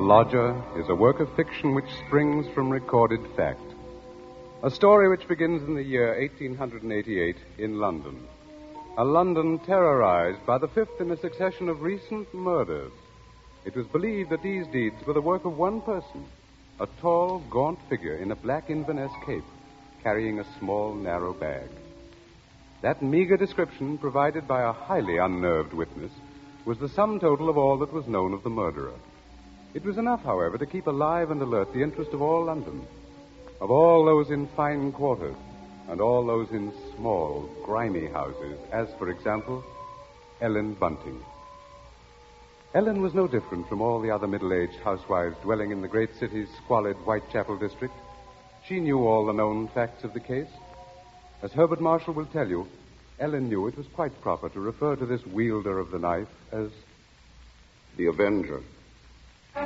The 0.00 0.06
Lodger 0.06 0.56
is 0.78 0.88
a 0.88 0.94
work 0.94 1.20
of 1.20 1.30
fiction 1.36 1.74
which 1.74 1.84
springs 2.06 2.46
from 2.54 2.70
recorded 2.70 3.20
fact. 3.36 3.60
A 4.62 4.70
story 4.70 5.10
which 5.10 5.28
begins 5.28 5.62
in 5.62 5.74
the 5.74 5.82
year 5.82 6.18
1888 6.18 7.36
in 7.58 7.78
London. 7.78 8.26
A 8.96 9.04
London 9.04 9.58
terrorized 9.58 10.46
by 10.46 10.56
the 10.56 10.68
fifth 10.68 11.02
in 11.02 11.10
a 11.10 11.18
succession 11.18 11.68
of 11.68 11.82
recent 11.82 12.32
murders. 12.32 12.92
It 13.66 13.76
was 13.76 13.86
believed 13.88 14.30
that 14.30 14.42
these 14.42 14.66
deeds 14.68 14.96
were 15.06 15.12
the 15.12 15.20
work 15.20 15.44
of 15.44 15.58
one 15.58 15.82
person, 15.82 16.24
a 16.80 16.86
tall, 17.02 17.40
gaunt 17.50 17.78
figure 17.90 18.16
in 18.16 18.30
a 18.30 18.36
black 18.36 18.70
Inverness 18.70 19.12
cape, 19.26 19.44
carrying 20.02 20.38
a 20.38 20.58
small, 20.58 20.94
narrow 20.94 21.34
bag. 21.34 21.68
That 22.80 23.02
meager 23.02 23.36
description, 23.36 23.98
provided 23.98 24.48
by 24.48 24.62
a 24.62 24.72
highly 24.72 25.18
unnerved 25.18 25.74
witness, 25.74 26.12
was 26.64 26.78
the 26.78 26.88
sum 26.88 27.20
total 27.20 27.50
of 27.50 27.58
all 27.58 27.76
that 27.80 27.92
was 27.92 28.06
known 28.06 28.32
of 28.32 28.42
the 28.42 28.48
murderer. 28.48 28.94
It 29.72 29.84
was 29.84 29.98
enough, 29.98 30.22
however, 30.24 30.58
to 30.58 30.66
keep 30.66 30.88
alive 30.88 31.30
and 31.30 31.40
alert 31.40 31.72
the 31.72 31.82
interest 31.82 32.12
of 32.12 32.20
all 32.20 32.44
London, 32.44 32.84
of 33.60 33.70
all 33.70 34.04
those 34.04 34.30
in 34.30 34.48
fine 34.48 34.90
quarters, 34.90 35.36
and 35.88 36.00
all 36.00 36.26
those 36.26 36.50
in 36.50 36.72
small, 36.96 37.48
grimy 37.64 38.08
houses, 38.08 38.58
as, 38.72 38.88
for 38.98 39.10
example, 39.10 39.62
Ellen 40.40 40.74
Bunting. 40.74 41.22
Ellen 42.74 43.00
was 43.00 43.14
no 43.14 43.28
different 43.28 43.68
from 43.68 43.80
all 43.80 44.00
the 44.00 44.10
other 44.10 44.26
middle 44.26 44.52
aged 44.52 44.78
housewives 44.80 45.36
dwelling 45.42 45.70
in 45.70 45.82
the 45.82 45.88
great 45.88 46.14
city's 46.16 46.48
squalid 46.64 46.96
Whitechapel 46.98 47.58
district. 47.58 47.94
She 48.66 48.80
knew 48.80 49.06
all 49.06 49.26
the 49.26 49.32
known 49.32 49.68
facts 49.68 50.02
of 50.02 50.14
the 50.14 50.20
case. 50.20 50.50
As 51.42 51.52
Herbert 51.52 51.80
Marshall 51.80 52.14
will 52.14 52.26
tell 52.26 52.48
you, 52.48 52.66
Ellen 53.20 53.48
knew 53.48 53.68
it 53.68 53.76
was 53.76 53.86
quite 53.94 54.20
proper 54.20 54.48
to 54.48 54.60
refer 54.60 54.96
to 54.96 55.06
this 55.06 55.24
wielder 55.26 55.78
of 55.78 55.90
the 55.90 55.98
knife 55.98 56.28
as 56.52 56.70
the 57.96 58.06
Avenger. 58.06 58.62
Of 59.56 59.62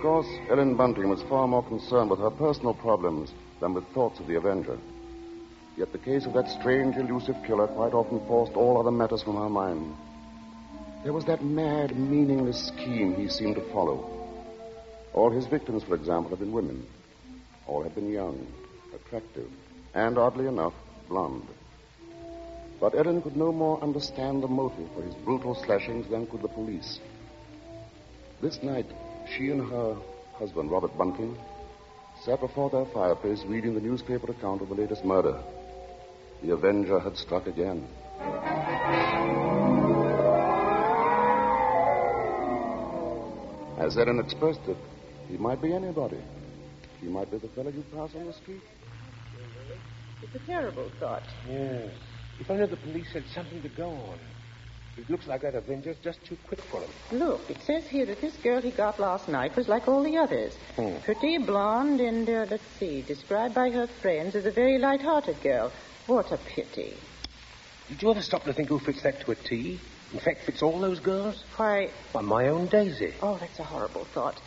course, 0.00 0.26
Ellen 0.50 0.74
Bunting 0.76 1.08
was 1.08 1.22
far 1.22 1.48
more 1.48 1.62
concerned 1.62 2.10
with 2.10 2.18
her 2.18 2.30
personal 2.30 2.74
problems 2.74 3.32
than 3.60 3.72
with 3.72 3.86
thoughts 3.88 4.20
of 4.20 4.26
the 4.26 4.34
Avenger. 4.34 4.78
Yet 5.76 5.92
the 5.92 5.98
case 5.98 6.26
of 6.26 6.34
that 6.34 6.50
strange, 6.50 6.96
elusive 6.96 7.36
killer 7.46 7.66
quite 7.68 7.94
often 7.94 8.20
forced 8.26 8.52
all 8.52 8.78
other 8.78 8.90
matters 8.90 9.22
from 9.22 9.36
her 9.36 9.48
mind. 9.48 9.96
There 11.02 11.14
was 11.14 11.24
that 11.24 11.42
mad, 11.42 11.96
meaningless 11.96 12.66
scheme 12.66 13.14
he 13.14 13.28
seemed 13.28 13.54
to 13.54 13.72
follow. 13.72 14.04
All 15.14 15.30
his 15.30 15.46
victims, 15.46 15.82
for 15.82 15.94
example, 15.94 16.30
had 16.30 16.40
been 16.40 16.52
women. 16.52 16.86
All 17.66 17.82
had 17.82 17.94
been 17.94 18.10
young, 18.12 18.46
attractive, 18.94 19.50
and, 19.94 20.18
oddly 20.18 20.46
enough, 20.46 20.74
blonde. 21.12 21.46
But 22.80 22.94
Ellen 22.94 23.20
could 23.22 23.36
no 23.36 23.52
more 23.52 23.80
understand 23.82 24.42
the 24.42 24.48
motive 24.48 24.88
for 24.94 25.02
his 25.02 25.14
brutal 25.26 25.54
slashings 25.54 26.08
than 26.08 26.26
could 26.26 26.42
the 26.42 26.48
police. 26.48 27.00
This 28.40 28.62
night, 28.62 28.86
she 29.32 29.50
and 29.50 29.68
her 29.70 29.94
husband, 30.32 30.70
Robert 30.70 30.96
Bunting, 30.96 31.36
sat 32.24 32.40
before 32.40 32.70
their 32.70 32.86
fireplace 32.86 33.44
reading 33.44 33.74
the 33.74 33.80
newspaper 33.80 34.30
account 34.32 34.62
of 34.62 34.70
the 34.70 34.74
latest 34.74 35.04
murder. 35.04 35.38
The 36.42 36.54
Avenger 36.54 36.98
had 36.98 37.16
struck 37.18 37.46
again. 37.46 37.86
As 43.78 43.98
Ellen 43.98 44.18
expressed 44.18 44.66
it, 44.66 44.78
he 45.28 45.36
might 45.36 45.60
be 45.60 45.74
anybody. 45.74 46.22
He 47.00 47.08
might 47.08 47.30
be 47.30 47.36
the 47.36 47.48
fellow 47.48 47.70
you 47.70 47.84
pass 47.92 48.14
on 48.14 48.26
the 48.26 48.32
street. 48.32 48.62
It's 50.22 50.34
a 50.34 50.46
terrible 50.46 50.90
thought. 51.00 51.22
Yes. 51.48 51.90
If 52.40 52.50
only 52.50 52.66
the 52.66 52.76
police 52.76 53.12
had 53.12 53.24
something 53.34 53.60
to 53.62 53.68
go 53.68 53.88
on. 53.90 54.18
It 54.96 55.08
looks 55.08 55.26
like 55.26 55.40
that 55.42 55.54
Avenger's 55.54 55.96
just 56.04 56.22
too 56.24 56.36
quick 56.46 56.60
for 56.60 56.80
him. 56.80 56.90
Look, 57.12 57.48
it 57.48 57.62
says 57.62 57.86
here 57.86 58.04
that 58.06 58.20
this 58.20 58.36
girl 58.36 58.60
he 58.60 58.70
got 58.70 58.98
last 59.00 59.26
night 59.26 59.56
was 59.56 59.66
like 59.66 59.88
all 59.88 60.02
the 60.02 60.18
others. 60.18 60.54
Hmm. 60.76 60.96
Pretty, 61.04 61.38
blonde, 61.38 62.00
and, 62.00 62.28
uh, 62.28 62.46
let's 62.50 62.66
see, 62.78 63.00
described 63.00 63.54
by 63.54 63.70
her 63.70 63.86
friends 63.86 64.34
as 64.34 64.44
a 64.44 64.50
very 64.50 64.78
light-hearted 64.78 65.40
girl. 65.42 65.72
What 66.06 66.30
a 66.30 66.36
pity. 66.36 66.94
Did 67.88 68.02
you 68.02 68.10
ever 68.10 68.20
stop 68.20 68.44
to 68.44 68.52
think 68.52 68.68
who 68.68 68.78
fits 68.78 69.02
that 69.02 69.20
to 69.22 69.30
a 69.30 69.34
T? 69.34 69.80
In 70.12 70.18
fact, 70.20 70.44
fits 70.44 70.62
all 70.62 70.78
those 70.78 71.00
girls? 71.00 71.42
Why, 71.56 71.88
Why, 72.12 72.20
my 72.20 72.48
own 72.48 72.66
Daisy. 72.66 73.14
oh, 73.22 73.38
that's 73.38 73.58
a 73.60 73.64
horrible 73.64 74.04
thought. 74.04 74.38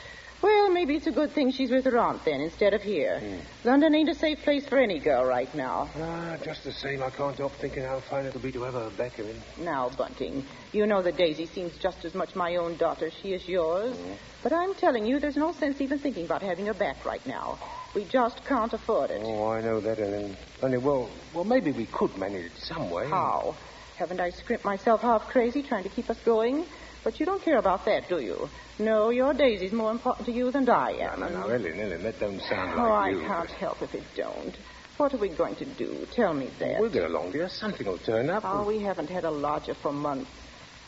Well, 0.42 0.70
maybe 0.70 0.96
it's 0.96 1.08
a 1.08 1.12
good 1.12 1.32
thing 1.32 1.52
she's 1.52 1.72
with 1.72 1.86
her 1.86 1.98
aunt 1.98 2.24
then, 2.24 2.42
instead 2.42 2.74
of 2.74 2.82
here. 2.84 3.22
London 3.64 3.96
ain't 3.96 4.10
a 4.10 4.16
safe 4.16 4.44
place 4.44 4.68
for 4.68 4.78
any 4.78 5.00
girl 5.00 5.24
right 5.24 5.54
now. 5.56 5.90
Ah, 5.96 6.38
just 6.44 6.64
the 6.64 6.72
same, 6.72 7.02
I 7.02 7.10
can't 7.10 7.38
help 7.38 7.54
thinking 7.54 7.84
how 7.84 8.00
fine 8.02 8.26
it'll 8.26 8.42
be 8.42 8.52
to 8.52 8.64
have 8.64 8.74
her 8.74 8.90
back 8.92 9.18
in. 9.18 9.42
Now, 9.58 9.90
Bunting, 9.98 10.46
you 10.72 10.86
know 10.86 11.02
that 11.02 11.18
Daisy 11.18 11.48
seems 11.48 11.78
just 11.78 12.06
as 12.06 12.14
much 12.14 12.36
my 12.36 12.58
own 12.58 12.78
daughter 12.78 13.08
as 13.08 13.14
she 13.14 13.34
is 13.34 13.48
yours. 13.48 13.98
But 14.44 14.54
I'm 14.54 14.76
telling 14.76 15.06
you, 15.06 15.20
there's 15.20 15.38
no 15.38 15.52
sense 15.54 15.82
even 15.82 15.98
thinking 16.00 16.26
about 16.26 16.44
having 16.44 16.68
her 16.68 16.74
back 16.74 17.04
right 17.06 17.26
now. 17.26 17.58
We 17.96 18.04
just 18.04 18.46
can't 18.46 18.74
afford 18.74 19.10
it. 19.12 19.22
Oh, 19.24 19.48
I 19.52 19.62
know 19.62 19.80
that, 19.80 20.00
Ellen. 20.00 20.38
Only, 20.62 20.78
well, 20.78 21.10
well, 21.34 21.46
maybe 21.46 21.72
we 21.72 21.86
could 21.86 22.16
manage 22.18 22.46
it 22.46 22.58
some 22.58 22.92
way. 22.92 23.08
How? 23.08 23.56
Haven't 23.98 24.20
I 24.20 24.30
scrimped 24.30 24.66
myself 24.66 25.02
half 25.02 25.28
crazy 25.30 25.64
trying 25.64 25.84
to 25.84 25.90
keep 25.90 26.10
us 26.10 26.20
going? 26.20 26.66
But 27.06 27.20
you 27.20 27.26
don't 27.28 27.42
care 27.42 27.60
about 27.60 27.86
that, 27.86 28.10
do 28.10 28.20
you? 28.20 28.50
No, 28.80 29.12
your 29.12 29.32
Daisy's 29.32 29.72
more 29.72 29.92
important 29.92 30.26
to 30.26 30.34
you 30.34 30.52
than 30.52 30.68
I 30.68 30.90
am. 30.94 31.20
No, 31.20 31.28
no, 31.28 31.48
Ellen, 31.50 31.80
Ellen, 31.80 32.02
that 32.02 32.20
don't 32.20 32.42
sound 32.42 32.72
like 32.72 32.80
oh, 32.80 32.90
like 32.90 33.06
I 33.06 33.10
you. 33.12 33.20
can't 33.22 33.52
help 33.52 33.82
if 33.84 33.94
it 33.94 34.04
don't. 34.16 34.58
What 34.98 35.14
are 35.14 35.18
we 35.18 35.30
going 35.30 35.56
to 35.58 35.66
do? 35.66 36.08
Tell 36.12 36.34
me 36.34 36.50
that. 36.58 36.78
We'll 36.80 36.90
get 36.90 37.04
along, 37.04 37.32
dear. 37.32 37.48
Something 37.48 37.86
will 37.86 38.00
turn 38.00 38.32
up. 38.32 38.44
Oh, 38.44 38.66
we 38.66 38.80
haven't 38.80 39.12
had 39.12 39.24
a 39.24 39.30
lodger 39.30 39.76
for 39.76 39.94
months. 39.94 40.32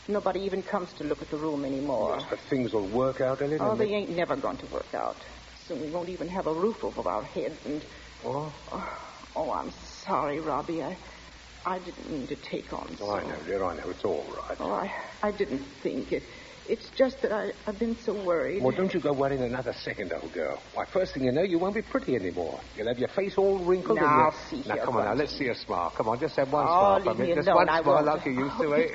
Nobody 0.08 0.40
even 0.40 0.60
comes 0.60 0.92
to 0.94 1.04
look 1.04 1.22
at 1.22 1.30
the 1.30 1.36
room 1.36 1.64
anymore. 1.64 2.16
Yes, 2.18 2.26
but 2.28 2.40
things 2.50 2.72
will 2.72 2.88
work 2.88 3.20
out, 3.20 3.40
Ellen. 3.40 3.58
Oh, 3.60 3.76
they 3.76 3.94
ain't 3.94 4.10
never 4.10 4.34
going 4.34 4.56
to 4.56 4.66
work 4.72 4.92
out. 4.94 5.16
Soon 5.68 5.80
we 5.82 5.90
won't 5.90 6.08
even 6.08 6.26
have 6.26 6.48
a 6.48 6.52
roof 6.54 6.82
over 6.82 7.08
our 7.08 7.22
heads, 7.22 7.58
and 7.64 7.84
Oh, 8.24 8.52
oh, 8.72 8.98
oh 9.36 9.52
I'm 9.52 9.70
sorry, 9.70 10.40
Robbie. 10.40 10.82
I, 10.82 10.96
I 11.66 11.78
didn't 11.78 12.10
mean 12.10 12.26
to 12.28 12.36
take 12.36 12.72
on 12.72 12.96
so. 12.96 13.06
oh, 13.06 13.14
I 13.16 13.22
know, 13.24 13.36
dear. 13.46 13.64
I 13.64 13.76
know. 13.76 13.90
It's 13.90 14.04
all 14.04 14.24
right. 14.48 14.56
Oh, 14.60 14.72
I, 14.72 14.90
I 15.22 15.30
didn't 15.32 15.62
think 15.82 16.12
it. 16.12 16.22
It's 16.68 16.90
just 16.90 17.22
that 17.22 17.32
I, 17.32 17.52
I've 17.66 17.78
been 17.78 17.96
so 17.96 18.12
worried. 18.12 18.62
Well, 18.62 18.76
don't 18.76 18.92
you 18.92 19.00
go 19.00 19.12
worrying 19.14 19.42
another 19.42 19.72
second, 19.72 20.12
old 20.12 20.32
girl. 20.34 20.60
Why, 20.74 20.84
first 20.84 21.14
thing 21.14 21.24
you 21.24 21.32
know, 21.32 21.42
you 21.42 21.58
won't 21.58 21.74
be 21.74 21.80
pretty 21.80 22.14
anymore. 22.14 22.60
You'll 22.76 22.88
have 22.88 22.98
your 22.98 23.08
face 23.08 23.38
all 23.38 23.58
wrinkled. 23.64 23.96
Now, 23.98 24.26
and 24.26 24.34
see 24.50 24.68
now, 24.68 24.74
here, 24.74 24.84
come 24.84 24.96
on, 24.96 25.04
now, 25.06 25.14
let's 25.14 25.32
see 25.36 25.48
a 25.48 25.54
smile. 25.54 25.90
Come 25.96 26.08
on, 26.08 26.20
just 26.20 26.36
have 26.36 26.52
one 26.52 26.66
Oh, 26.68 27.00
smile 27.00 27.14
for 27.14 27.22
me. 27.22 27.34
Just 27.34 27.48
alone, 27.48 27.56
one 27.56 27.68
I 27.70 27.80
smile 27.80 27.94
won't. 27.94 28.06
like 28.06 28.26
you 28.26 28.32
used 28.32 28.58
to, 28.58 28.74
eh? 28.74 28.88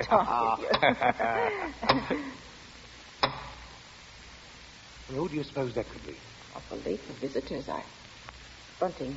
Well, 5.10 5.18
who 5.22 5.28
do 5.28 5.34
you 5.34 5.42
suppose 5.42 5.74
that 5.74 5.86
could 5.90 6.06
be? 6.06 6.14
Late 6.86 7.00
for 7.00 7.12
visitors. 7.14 7.68
I. 7.68 7.82
Bunting. 8.80 9.16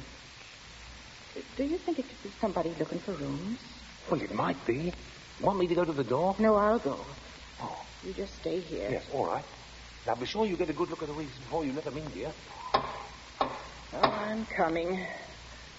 Do 1.56 1.64
you 1.64 1.78
think 1.78 2.00
it 2.00 2.08
could 2.10 2.24
be 2.24 2.32
somebody 2.40 2.74
looking 2.80 3.00
for 3.00 3.14
rooms? 3.14 3.60
Well, 4.10 4.22
it 4.22 4.34
might 4.34 4.66
be. 4.66 4.94
Want 5.42 5.60
me 5.60 5.68
to 5.68 5.76
go 5.76 5.84
to 5.86 5.94
the 5.94 6.04
door? 6.04 6.36
No, 6.40 6.56
I'll 6.56 6.80
go. 6.80 7.06
Oh, 7.62 7.78
You 8.04 8.14
just 8.14 8.36
stay 8.36 8.60
here. 8.60 8.90
yes, 8.90 9.06
all 9.14 9.26
right. 9.26 9.46
Now, 10.06 10.16
be 10.16 10.26
sure 10.26 10.46
you 10.46 10.56
get 10.56 10.70
a 10.70 10.74
good 10.74 10.90
look 10.90 11.02
at 11.02 11.08
the 11.10 11.14
rooms 11.14 11.36
before 11.38 11.66
you 11.66 11.74
let 11.74 11.84
them 11.84 11.98
in, 11.98 12.08
dear. 12.10 12.32
Oh, 12.74 14.00
I'm 14.02 14.46
coming. 14.46 15.06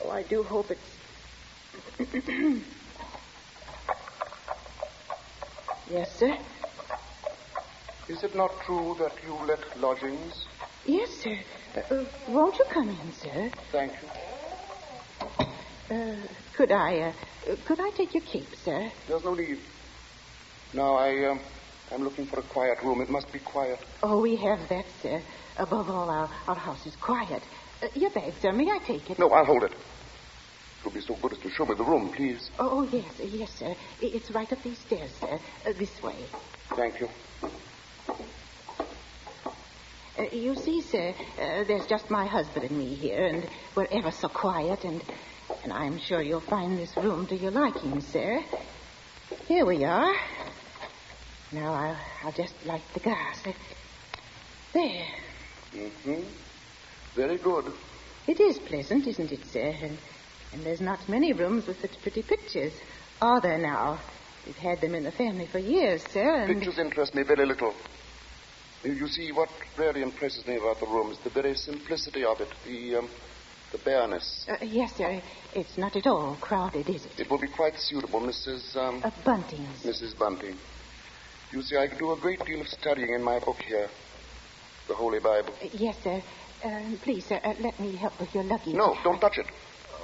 Oh, 0.04 0.10
I 0.10 0.22
do 0.22 0.42
hope 0.42 0.70
it's. 0.70 0.96
yes, 5.90 6.14
sir. 6.18 6.36
Is 8.08 8.22
it 8.22 8.34
not 8.34 8.50
true 8.64 8.96
that 8.98 9.12
you 9.24 9.34
let 9.46 9.78
lodgings? 9.80 10.46
Yes, 10.86 11.10
sir. 11.10 11.38
Uh, 11.76 11.80
uh, 11.94 12.04
won't 12.28 12.58
you 12.58 12.64
come 12.70 12.88
in, 12.88 13.12
sir? 13.12 13.50
Thank 13.72 13.92
you. 13.92 14.08
Uh, 15.90 16.16
could 16.54 16.70
I, 16.70 17.00
uh, 17.48 17.56
could 17.64 17.80
I 17.80 17.90
take 17.96 18.12
your 18.12 18.22
cape, 18.24 18.54
sir? 18.56 18.90
There's 19.06 19.24
no 19.24 19.34
need. 19.34 19.58
Now, 20.74 20.96
I, 20.96 21.24
um, 21.30 21.40
I'm 21.92 22.02
looking 22.04 22.26
for 22.26 22.40
a 22.40 22.42
quiet 22.42 22.78
room. 22.84 23.00
It 23.00 23.08
must 23.08 23.32
be 23.32 23.38
quiet. 23.38 23.78
Oh, 24.02 24.20
we 24.20 24.36
have 24.36 24.68
that, 24.68 24.84
sir. 25.02 25.22
Above 25.56 25.88
all, 25.88 26.10
our, 26.10 26.30
our 26.46 26.56
house 26.56 26.86
is 26.86 26.94
quiet. 26.96 27.42
Uh, 27.82 27.86
your 27.94 28.10
bag, 28.10 28.34
sir. 28.40 28.52
May 28.52 28.70
I 28.70 28.78
take 28.84 29.10
it? 29.10 29.18
No, 29.18 29.30
I'll 29.30 29.46
hold 29.46 29.62
it. 29.64 29.72
You'll 30.84 30.92
be 30.92 31.00
so 31.00 31.14
good 31.22 31.32
as 31.32 31.38
to 31.38 31.50
show 31.50 31.64
me 31.64 31.74
the 31.76 31.84
room, 31.84 32.12
please. 32.14 32.50
Oh, 32.58 32.68
oh, 32.70 32.88
yes, 32.92 33.20
uh, 33.20 33.24
yes, 33.24 33.50
sir. 33.58 33.74
It's 34.02 34.30
right 34.30 34.52
up 34.52 34.62
these 34.62 34.78
stairs, 34.78 35.12
sir. 35.18 35.38
Uh, 35.66 35.72
this 35.78 36.02
way. 36.02 36.16
Thank 36.76 37.00
you. 37.00 37.08
Uh, 40.18 40.22
you 40.32 40.54
see, 40.54 40.82
sir, 40.82 41.14
uh, 41.40 41.64
there's 41.64 41.86
just 41.86 42.10
my 42.10 42.26
husband 42.26 42.66
and 42.66 42.76
me 42.78 42.94
here, 42.94 43.24
and 43.26 43.48
we're 43.74 43.86
ever 43.92 44.10
so 44.10 44.28
quiet, 44.28 44.84
and 44.84 45.02
and 45.62 45.72
I'm 45.72 45.98
sure 45.98 46.20
you'll 46.22 46.40
find 46.40 46.78
this 46.78 46.96
room 46.96 47.26
to 47.26 47.36
your 47.36 47.50
liking, 47.50 48.00
sir. 48.00 48.42
Here 49.46 49.64
we 49.66 49.84
are. 49.84 50.14
Now 51.52 51.72
I'll, 51.72 51.96
I'll 52.24 52.32
just 52.32 52.54
light 52.66 52.82
the 52.94 53.00
gas. 53.00 53.42
There. 54.72 55.06
Mm-hmm. 55.74 56.22
Very 57.14 57.38
good. 57.38 57.72
It 58.26 58.40
is 58.40 58.58
pleasant, 58.58 59.06
isn't 59.06 59.32
it, 59.32 59.44
sir? 59.46 59.74
And, 59.82 59.98
and 60.52 60.62
there's 60.64 60.80
not 60.80 61.08
many 61.08 61.32
rooms 61.32 61.66
with 61.66 61.80
such 61.80 62.00
pretty 62.02 62.22
pictures. 62.22 62.72
Are 63.22 63.40
there 63.40 63.58
now? 63.58 63.98
We've 64.46 64.56
had 64.56 64.80
them 64.80 64.94
in 64.94 65.04
the 65.04 65.10
family 65.12 65.46
for 65.46 65.58
years, 65.58 66.02
sir, 66.10 66.42
and... 66.42 66.54
Pictures 66.54 66.78
interest 66.78 67.14
me 67.14 67.22
very 67.22 67.44
little. 67.46 67.74
You- 68.84 68.92
You 68.92 69.08
see, 69.08 69.32
what 69.32 69.48
really 69.76 70.02
impresses 70.02 70.46
me 70.46 70.56
about 70.56 70.78
the 70.80 70.86
room 70.86 71.10
is 71.10 71.18
the 71.18 71.30
very 71.30 71.54
simplicity 71.54 72.24
of 72.24 72.40
it, 72.40 72.48
the, 72.64 72.96
um, 72.96 73.08
the 73.72 73.78
bareness. 73.78 74.46
Uh, 74.48 74.56
yes, 74.64 74.94
sir. 74.96 75.20
It's 75.54 75.76
not 75.78 75.96
at 75.96 76.06
all 76.06 76.36
crowded, 76.40 76.88
is 76.88 77.04
it? 77.06 77.12
It 77.20 77.30
will 77.30 77.38
be 77.38 77.48
quite 77.48 77.78
suitable, 77.78 78.20
Mrs. 78.20 78.76
Um, 78.76 79.02
Uh, 79.04 79.10
Buntings. 79.24 79.82
Mrs. 79.84 80.18
Bunting. 80.18 80.56
You 81.52 81.62
see, 81.62 81.76
I 81.76 81.86
do 81.86 82.12
a 82.12 82.16
great 82.16 82.44
deal 82.44 82.60
of 82.60 82.68
studying 82.68 83.12
in 83.14 83.22
my 83.22 83.38
book 83.38 83.56
here, 83.62 83.88
the 84.86 84.94
Holy 84.94 85.18
Bible. 85.20 85.54
Uh, 85.62 85.68
yes, 85.72 85.96
sir. 86.02 86.22
Um, 86.64 86.98
please, 87.02 87.24
sir, 87.26 87.40
uh, 87.44 87.54
let 87.60 87.78
me 87.80 87.94
help 87.96 88.18
with 88.20 88.34
your 88.34 88.44
luggage. 88.44 88.74
No, 88.74 88.96
don't 89.04 89.20
touch 89.20 89.38
it. 89.38 89.46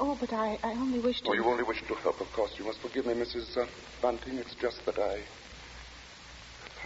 Oh, 0.01 0.17
but 0.21 0.33
I, 0.33 0.59
I 0.63 0.73
only 0.73 0.99
wish 0.99 1.21
to... 1.21 1.31
Oh, 1.31 1.33
you 1.35 1.45
only 1.45 1.63
wish 1.65 1.83
to 1.87 1.95
help, 1.95 2.21
of 2.21 2.33
course. 2.33 2.53
You 2.59 2.65
must 2.65 2.81
forgive 2.81 3.07
me, 3.07 3.15
Mrs. 3.15 3.57
Uh, 3.57 3.67
Bunting. 4.03 4.39
It's 4.39 4.55
just 4.55 4.85
that 4.87 4.99
I. 4.99 5.21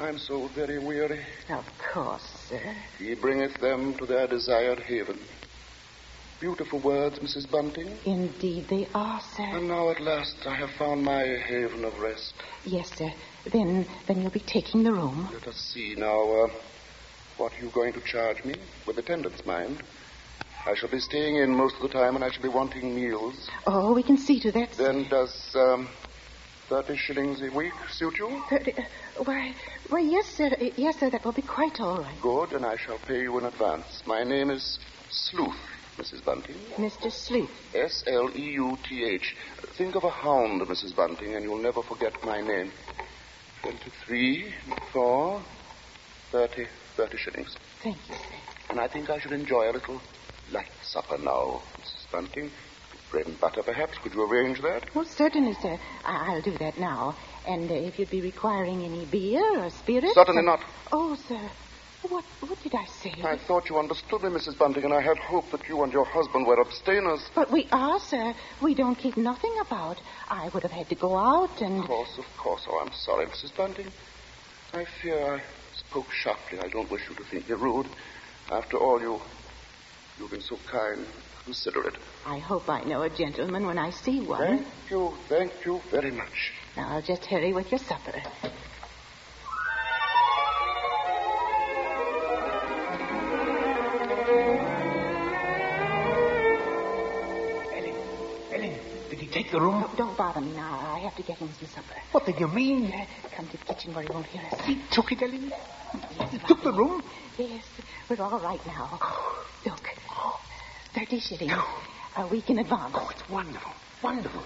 I'm 0.00 0.18
so 0.18 0.46
very 0.48 0.78
weary. 0.78 1.24
Of 1.48 1.64
course, 1.92 2.22
sir. 2.48 2.60
He 2.98 3.14
bringeth 3.14 3.54
them 3.60 3.94
to 3.94 4.06
their 4.06 4.26
desired 4.26 4.78
haven. 4.80 5.18
Beautiful 6.40 6.78
words, 6.80 7.18
Mrs. 7.18 7.50
Bunting. 7.50 7.90
Indeed 8.04 8.68
they 8.68 8.86
are, 8.94 9.20
sir. 9.20 9.42
And 9.42 9.66
now 9.66 9.90
at 9.90 10.00
last 10.00 10.36
I 10.46 10.54
have 10.54 10.70
found 10.78 11.02
my 11.02 11.24
haven 11.48 11.84
of 11.84 11.98
rest. 11.98 12.32
Yes, 12.64 12.90
sir. 12.96 13.10
Then, 13.52 13.86
then 14.06 14.20
you'll 14.22 14.30
be 14.30 14.38
taking 14.40 14.84
the 14.84 14.92
room. 14.92 15.28
Let 15.32 15.48
us 15.48 15.56
see 15.56 15.94
now. 15.96 16.06
Uh, 16.44 16.48
what 17.38 17.52
are 17.54 17.64
you 17.64 17.70
going 17.70 17.92
to 17.94 18.00
charge 18.02 18.44
me? 18.44 18.54
With 18.86 18.98
attendance, 18.98 19.44
mind. 19.46 19.82
I 20.66 20.74
shall 20.76 20.90
be 20.90 21.00
staying 21.00 21.36
in 21.36 21.56
most 21.56 21.74
of 21.76 21.82
the 21.82 21.88
time, 21.88 22.14
and 22.14 22.24
I 22.24 22.30
shall 22.30 22.42
be 22.42 22.48
wanting 22.48 22.94
meals. 22.94 23.48
Oh, 23.66 23.92
we 23.94 24.02
can 24.04 24.16
see 24.16 24.38
to 24.40 24.52
that. 24.52 24.74
sir. 24.74 24.92
Then 24.92 25.08
does 25.08 25.56
um, 25.56 25.88
thirty 26.68 26.96
shillings 26.96 27.40
a 27.42 27.50
week 27.56 27.72
suit 27.90 28.16
you? 28.18 28.42
Thirty- 28.48 28.74
uh, 28.76 28.82
why, 29.24 29.54
why, 29.88 30.00
yes, 30.00 30.26
sir. 30.26 30.46
Uh, 30.52 30.66
Yes, 30.76 31.00
sir. 31.00 31.10
That 31.10 31.24
will 31.24 31.32
be 31.32 31.42
quite 31.42 31.80
all 31.80 31.98
right. 31.98 32.20
Good, 32.20 32.52
and 32.52 32.64
I 32.64 32.76
shall 32.76 32.98
pay 32.98 33.22
you 33.22 33.38
in 33.38 33.46
advance. 33.46 34.02
My 34.06 34.22
name 34.24 34.50
is 34.50 34.78
Sleuth, 35.10 35.56
Mrs. 35.98 36.24
Bunting. 36.24 36.54
Mr. 36.76 37.10
Sleuth. 37.10 37.50
S 37.74 38.04
L 38.06 38.30
E 38.34 38.40
U 38.52 38.78
T 38.88 39.04
H. 39.04 39.36
Think 39.76 39.96
of 39.96 40.04
a 40.04 40.10
hound, 40.10 40.62
Mrs. 40.62 40.94
Bunting, 40.94 41.34
and 41.34 41.44
you'll 41.44 41.58
never 41.58 41.82
forget 41.82 42.12
my 42.24 42.40
name. 42.40 42.70
Twenty-three, 43.62 44.52
four, 44.92 45.42
thirty, 46.30 46.66
thirty 46.96 47.16
shillings. 47.18 47.56
Thank 47.82 47.96
you, 48.08 48.14
sir. 48.14 48.34
And 48.70 48.80
I 48.80 48.86
think 48.86 49.10
I 49.10 49.18
should 49.18 49.32
enjoy 49.32 49.70
a 49.70 49.72
little 49.72 50.00
light 50.52 50.70
supper 50.82 51.18
now, 51.18 51.62
Mrs. 51.80 52.10
Bunting. 52.12 52.50
Bread 53.10 53.26
and 53.26 53.40
butter, 53.40 53.62
perhaps. 53.62 53.96
Could 53.98 54.12
you 54.14 54.22
arrange 54.30 54.60
that? 54.60 54.84
Oh, 54.94 55.02
certainly, 55.02 55.54
sir. 55.54 55.78
I- 56.04 56.26
I'll 56.34 56.42
do 56.42 56.52
that 56.58 56.78
now. 56.78 57.16
And 57.46 57.70
uh, 57.70 57.74
if 57.74 57.98
you'd 57.98 58.10
be 58.10 58.20
requiring 58.20 58.84
any 58.84 59.06
beer 59.06 59.64
or 59.64 59.70
spirits... 59.70 60.14
Certainly 60.14 60.40
uh, 60.42 60.56
not. 60.56 60.60
Oh, 60.92 61.16
sir. 61.26 61.40
What, 62.02 62.24
what 62.40 62.62
did 62.62 62.74
I 62.76 62.84
say? 62.84 63.12
I 63.24 63.36
thought 63.36 63.68
you 63.68 63.78
understood 63.78 64.22
me, 64.22 64.28
Mrs. 64.28 64.56
Bunting, 64.56 64.84
and 64.84 64.94
I 64.94 65.00
had 65.00 65.18
hoped 65.18 65.50
that 65.50 65.68
you 65.68 65.82
and 65.82 65.92
your 65.92 66.04
husband 66.04 66.46
were 66.46 66.60
abstainers. 66.60 67.28
But 67.34 67.50
we 67.50 67.68
are, 67.72 67.98
sir. 67.98 68.34
We 68.62 68.74
don't 68.74 68.94
keep 68.94 69.16
nothing 69.16 69.52
about. 69.60 70.00
I 70.28 70.48
would 70.50 70.62
have 70.62 70.70
had 70.70 70.88
to 70.90 70.94
go 70.94 71.16
out 71.16 71.60
and... 71.60 71.80
Of 71.80 71.86
course, 71.86 72.16
of 72.18 72.24
course. 72.36 72.66
Oh, 72.68 72.84
I'm 72.84 72.92
sorry, 72.92 73.26
Mrs. 73.26 73.56
Bunting. 73.56 73.88
I 74.72 74.84
fear 75.02 75.34
I 75.34 75.42
spoke 75.76 76.12
sharply. 76.12 76.60
I 76.60 76.68
don't 76.68 76.88
wish 76.88 77.02
you 77.08 77.16
to 77.16 77.24
think 77.24 77.48
me 77.48 77.56
rude. 77.56 77.88
After 78.50 78.76
all, 78.76 79.00
you, 79.00 79.20
you've 80.18 80.30
been 80.30 80.40
so 80.40 80.56
kind, 80.70 81.04
considerate. 81.44 81.96
I 82.24 82.38
hope 82.38 82.68
I 82.68 82.84
know 82.84 83.02
a 83.02 83.10
gentleman 83.10 83.66
when 83.66 83.78
I 83.78 83.90
see 83.90 84.20
one. 84.20 84.38
Thank 84.38 84.66
you, 84.90 85.14
thank 85.28 85.52
you 85.64 85.80
very 85.90 86.12
much. 86.12 86.52
Now, 86.76 86.90
I'll 86.90 87.02
just 87.02 87.24
hurry 87.26 87.52
with 87.52 87.72
your 87.72 87.80
supper. 87.80 88.22
The 99.58 99.64
room? 99.64 99.84
Oh, 99.84 99.94
don't 99.96 100.16
bother 100.16 100.40
me 100.40 100.52
now. 100.52 100.78
I 100.94 100.98
have 101.00 101.16
to 101.16 101.22
get 101.22 101.38
him 101.38 101.50
some 101.58 101.68
supper. 101.68 101.94
What 102.12 102.26
do 102.26 102.32
you 102.38 102.48
mean? 102.48 102.92
Come 103.34 103.46
to 103.48 103.56
the 103.56 103.64
kitchen 103.64 103.94
where 103.94 104.02
he 104.04 104.08
won't 104.12 104.26
hear 104.26 104.42
us. 104.52 104.60
He 104.64 104.80
took 104.90 105.10
it, 105.12 105.22
Ellen? 105.22 105.52
Yes, 106.18 106.32
He 106.32 106.38
took 106.38 106.62
the 106.62 106.72
room? 106.72 107.02
Yes, 107.38 107.64
we're 108.08 108.22
all 108.22 108.38
right 108.40 108.64
now. 108.66 108.98
Look, 109.66 109.88
30 110.94 111.20
shillings. 111.20 111.52
A 112.16 112.26
week 112.26 112.50
in 112.50 112.58
advance. 112.58 112.92
Oh, 112.96 113.08
it's 113.10 113.28
wonderful, 113.28 113.72
wonderful. 114.02 114.42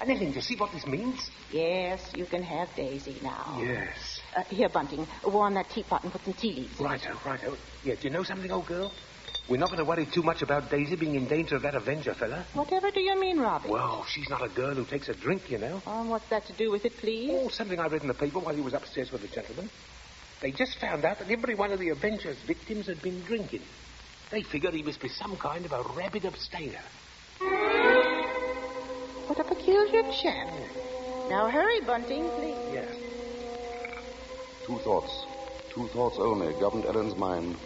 And 0.00 0.10
Ellen, 0.10 0.28
do 0.28 0.34
you 0.36 0.40
see 0.40 0.54
what 0.56 0.72
this 0.72 0.86
means? 0.86 1.30
Yes, 1.52 2.12
you 2.14 2.24
can 2.24 2.42
have 2.42 2.68
Daisy 2.76 3.18
now. 3.22 3.58
Yes. 3.60 4.20
Uh, 4.36 4.42
here, 4.44 4.68
Bunting, 4.68 5.06
warm 5.26 5.54
that 5.54 5.68
teapot 5.70 6.04
and 6.04 6.12
put 6.12 6.24
some 6.24 6.34
tea 6.34 6.52
leaves. 6.54 6.78
Righto, 6.80 7.16
righto. 7.26 7.56
Yeah, 7.84 7.94
do 7.94 8.02
you 8.02 8.10
know 8.10 8.22
something, 8.22 8.50
old 8.52 8.66
girl? 8.66 8.92
We're 9.48 9.56
not 9.56 9.70
going 9.70 9.78
to 9.78 9.84
worry 9.86 10.04
too 10.04 10.22
much 10.22 10.42
about 10.42 10.70
Daisy 10.70 10.94
being 10.96 11.14
in 11.14 11.26
danger 11.26 11.56
of 11.56 11.62
that 11.62 11.74
Avenger 11.74 12.12
fella. 12.12 12.44
Whatever 12.52 12.90
do 12.90 13.00
you 13.00 13.18
mean, 13.18 13.40
Robbie? 13.40 13.70
Well, 13.70 14.04
she's 14.06 14.28
not 14.28 14.44
a 14.44 14.48
girl 14.48 14.74
who 14.74 14.84
takes 14.84 15.08
a 15.08 15.14
drink, 15.14 15.50
you 15.50 15.56
know. 15.56 15.80
Um, 15.86 16.10
what's 16.10 16.28
that 16.28 16.44
to 16.46 16.52
do 16.52 16.70
with 16.70 16.84
it, 16.84 16.92
please? 16.98 17.30
Oh, 17.32 17.48
something 17.48 17.78
I 17.80 17.86
read 17.86 18.02
in 18.02 18.08
the 18.08 18.14
paper 18.14 18.40
while 18.40 18.54
you 18.54 18.62
was 18.62 18.74
upstairs 18.74 19.10
with 19.10 19.22
the 19.22 19.28
gentleman. 19.28 19.70
They 20.42 20.50
just 20.50 20.78
found 20.78 21.04
out 21.06 21.18
that 21.18 21.30
every 21.30 21.54
one 21.54 21.72
of 21.72 21.78
the 21.78 21.90
Avenger's 21.90 22.36
victims 22.46 22.88
had 22.88 23.00
been 23.00 23.22
drinking. 23.22 23.62
They 24.30 24.42
figured 24.42 24.74
he 24.74 24.82
must 24.82 25.00
be 25.00 25.08
some 25.08 25.36
kind 25.36 25.64
of 25.64 25.72
a 25.72 25.82
rabid 25.96 26.26
abstainer. 26.26 26.82
What 29.28 29.40
a 29.40 29.44
peculiar 29.44 30.02
chap. 30.12 30.48
Now 31.30 31.48
hurry, 31.50 31.80
Bunting, 31.80 32.28
please. 32.36 32.56
Yes. 32.74 32.94
Two 34.66 34.78
thoughts, 34.78 35.24
two 35.70 35.88
thoughts 35.88 36.16
only 36.18 36.52
governed 36.60 36.84
Ellen's 36.84 37.16
mind. 37.16 37.56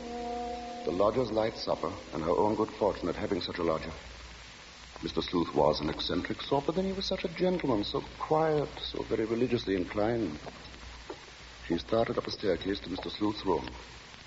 The 0.84 0.90
lodger's 0.90 1.30
light 1.30 1.56
supper 1.56 1.92
and 2.12 2.24
her 2.24 2.36
own 2.36 2.56
good 2.56 2.70
fortune 2.70 3.08
at 3.08 3.14
having 3.14 3.40
such 3.40 3.58
a 3.58 3.62
lodger. 3.62 3.92
Mr. 5.00 5.22
Sleuth 5.22 5.54
was 5.54 5.80
an 5.80 5.88
eccentric 5.88 6.42
sort, 6.42 6.66
but 6.66 6.74
then 6.74 6.84
he 6.84 6.92
was 6.92 7.06
such 7.06 7.24
a 7.24 7.28
gentleman, 7.28 7.84
so 7.84 8.02
quiet, 8.18 8.68
so 8.80 9.02
very 9.04 9.24
religiously 9.24 9.76
inclined. 9.76 10.38
She 11.68 11.78
started 11.78 12.18
up 12.18 12.26
a 12.26 12.30
staircase 12.32 12.80
to 12.80 12.88
Mr. 12.88 13.16
Sleuth's 13.16 13.46
room, 13.46 13.68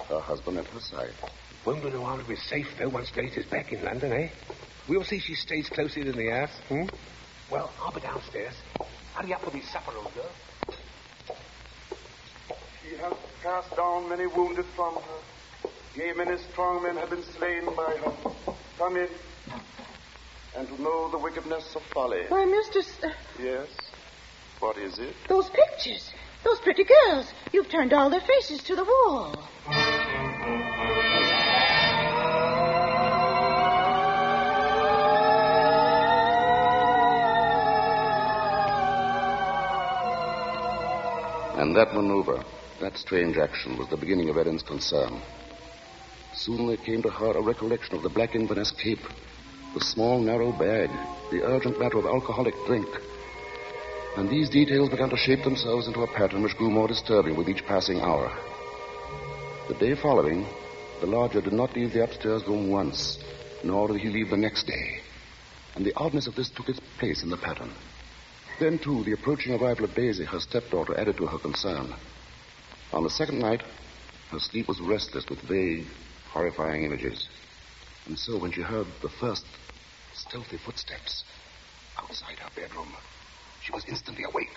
her 0.08 0.22
husband 0.22 0.58
at 0.58 0.68
her 0.68 0.80
side. 0.80 1.14
Won't 1.66 1.84
we 1.84 1.90
know 1.90 2.06
how 2.06 2.16
to 2.16 2.24
be 2.24 2.38
safe, 2.38 2.68
though, 2.80 2.90
once 2.90 3.12
Daisy's 3.12 3.46
back 3.48 3.74
in 3.74 3.84
London, 3.84 4.14
eh? 4.14 4.30
We'll 4.88 5.04
see 5.04 5.20
she 5.20 5.36
stays 5.36 5.70
closer 5.70 6.06
than 6.06 6.16
the 6.16 6.30
house, 6.30 6.58
hmm? 6.70 6.86
Well, 7.52 7.70
I'll 7.82 7.92
be 7.92 8.00
downstairs. 8.00 8.54
Hurry 9.14 9.34
up 9.34 9.44
with 9.44 9.56
his 9.56 9.70
supper, 9.70 9.92
old 9.98 10.14
girl. 10.14 10.32
She 12.82 12.96
has 12.96 13.14
cast 13.44 13.76
down 13.76 14.08
many 14.08 14.28
wounded 14.28 14.66
from 14.76 14.96
her. 14.96 15.35
Yea, 15.98 16.14
many 16.14 16.38
strong 16.52 16.84
men 16.84 16.98
have 16.98 17.10
been 17.10 17.24
slain 17.24 17.66
by 17.76 17.96
her. 17.98 18.14
Come 18.78 18.98
in. 18.98 19.08
And 20.58 20.68
to 20.68 20.82
know 20.82 21.10
the 21.10 21.18
wickedness 21.18 21.76
of 21.76 21.82
folly. 21.94 22.24
Why, 22.30 22.46
Mr. 22.46 22.80
S- 22.80 23.14
Yes. 23.42 23.68
What 24.60 24.78
is 24.78 25.00
it? 25.00 25.14
those 25.28 25.50
pictures. 25.50 26.12
Those 26.44 26.60
pretty 26.60 26.84
girls. 26.86 27.32
You've 27.52 27.70
turned 27.70 27.92
all 27.94 28.10
their 28.10 28.22
faces 28.22 28.64
to 28.64 28.76
the 28.76 28.84
wall. 28.84 29.48
And 41.58 41.76
that 41.78 41.94
maneuver, 41.94 42.44
that 42.82 42.98
strange 42.98 43.38
action, 43.38 43.78
was 43.78 43.88
the 43.88 43.98
beginning 43.98 44.30
of 44.30 44.38
Ellen's 44.38 44.62
concern. 44.64 45.22
Soon 46.46 46.68
there 46.68 46.78
came 46.78 47.02
to 47.02 47.10
her 47.10 47.32
a 47.32 47.42
recollection 47.42 47.96
of 47.96 48.04
the 48.04 48.10
black 48.10 48.36
Inverness 48.36 48.70
cape, 48.70 49.00
the 49.74 49.80
small, 49.80 50.20
narrow 50.20 50.52
bag, 50.52 50.92
the 51.32 51.42
urgent 51.42 51.80
matter 51.80 51.98
of 51.98 52.06
alcoholic 52.06 52.54
drink. 52.68 52.88
And 54.16 54.30
these 54.30 54.52
details 54.52 54.90
began 54.90 55.10
to 55.10 55.18
shape 55.18 55.44
themselves 55.44 55.88
into 55.88 56.04
a 56.04 56.14
pattern 56.14 56.44
which 56.44 56.56
grew 56.56 56.70
more 56.70 56.88
disturbing 56.88 57.36
with 57.36 57.50
each 57.50 57.66
passing 57.66 58.00
hour. 58.00 58.32
The 59.70 59.74
day 59.74 59.96
following, 59.96 60.46
the 61.02 61.08
lodger 61.08 61.42
did 61.42 61.54
not 61.54 61.76
leave 61.76 61.94
the 61.94 62.04
upstairs 62.04 62.48
room 62.48 62.70
once, 62.70 63.18
nor 63.64 63.88
did 63.88 64.02
he 64.02 64.10
leave 64.10 64.30
the 64.30 64.38
next 64.38 64.68
day. 64.68 65.00
And 65.74 65.84
the 65.84 65.96
oddness 65.98 66.28
of 66.28 66.36
this 66.36 66.52
took 66.52 66.70
its 66.70 66.80
place 67.00 67.24
in 67.24 67.32
the 67.32 67.38
pattern. 67.38 67.72
Then, 68.60 68.78
too, 68.78 69.04
the 69.04 69.14
approaching 69.14 69.60
arrival 69.60 69.86
of 69.86 69.96
Daisy, 69.96 70.26
her 70.26 70.40
stepdaughter, 70.40 70.96
added 70.96 71.18
to 71.18 71.26
her 71.26 71.40
concern. 71.40 71.96
On 72.94 73.04
the 73.04 73.10
second 73.10 73.40
night, 73.40 73.64
her 74.30 74.40
sleep 74.40 74.68
was 74.68 74.80
restless 74.80 75.26
with 75.28 75.42
vague, 75.42 75.88
horrifying 76.36 76.84
images. 76.84 77.30
And 78.08 78.20
so, 78.20 78.38
when 78.38 78.52
she 78.52 78.62
heard 78.62 78.88
the 79.02 79.10
first 79.10 79.46
stealthy 80.14 80.58
footsteps 80.58 81.24
outside 81.98 82.38
her 82.40 82.50
bedroom, 82.54 82.90
she 83.64 83.72
was 83.72 83.86
instantly 83.88 84.26
awake. 84.26 84.54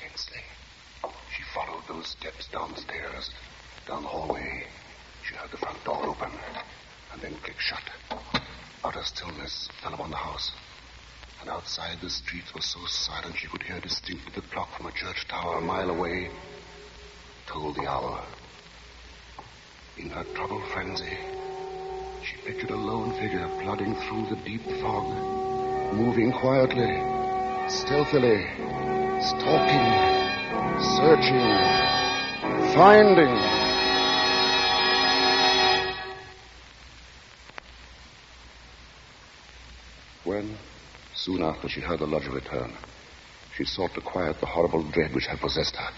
Tensely, 0.00 0.40
she 1.36 1.42
followed 1.54 1.82
those 1.86 2.08
steps 2.08 2.48
downstairs, 2.48 3.30
down 3.86 4.02
the 4.02 4.08
hallway. 4.08 4.64
She 5.28 5.34
heard 5.34 5.50
the 5.50 5.58
front 5.58 5.84
door 5.84 6.06
open, 6.06 6.32
and 7.12 7.20
then 7.20 7.34
click 7.42 7.60
shut. 7.60 7.84
Utter 8.82 9.04
stillness 9.04 9.68
fell 9.82 9.92
upon 9.92 10.10
the 10.10 10.16
house. 10.16 10.52
And 11.42 11.50
outside 11.50 11.98
the 12.00 12.08
streets 12.08 12.54
were 12.54 12.62
so 12.62 12.80
silent 12.86 13.36
she 13.36 13.46
could 13.46 13.62
hear 13.62 13.80
distinctly 13.80 14.32
the 14.34 14.48
clock 14.48 14.74
from 14.74 14.86
a 14.86 14.92
church 14.92 15.28
tower 15.28 15.58
a 15.58 15.60
mile 15.60 15.90
away 15.90 16.30
toll 17.46 17.74
the 17.74 17.86
hour. 17.86 18.24
In 19.98 20.08
her 20.08 20.24
troubled 20.34 20.64
frenzy, 20.72 21.18
she 22.24 22.36
pictured 22.46 22.70
a 22.70 22.76
lone 22.76 23.12
figure 23.12 23.46
plodding 23.62 23.94
through 23.94 24.26
the 24.30 24.42
deep 24.42 24.62
fog, 24.80 25.92
moving 25.92 26.32
quietly, 26.32 26.96
stealthily, 27.68 28.42
stalking, 29.20 29.86
searching, 30.96 31.44
finding. 32.74 33.36
When, 40.24 40.56
soon 41.14 41.42
after 41.42 41.68
she 41.68 41.82
heard 41.82 41.98
the 41.98 42.06
lodger 42.06 42.32
return, 42.32 42.72
she 43.54 43.64
sought 43.64 43.92
to 43.94 44.00
quiet 44.00 44.40
the 44.40 44.46
horrible 44.46 44.90
dread 44.90 45.14
which 45.14 45.26
had 45.26 45.38
possessed 45.38 45.76
her. 45.76 45.92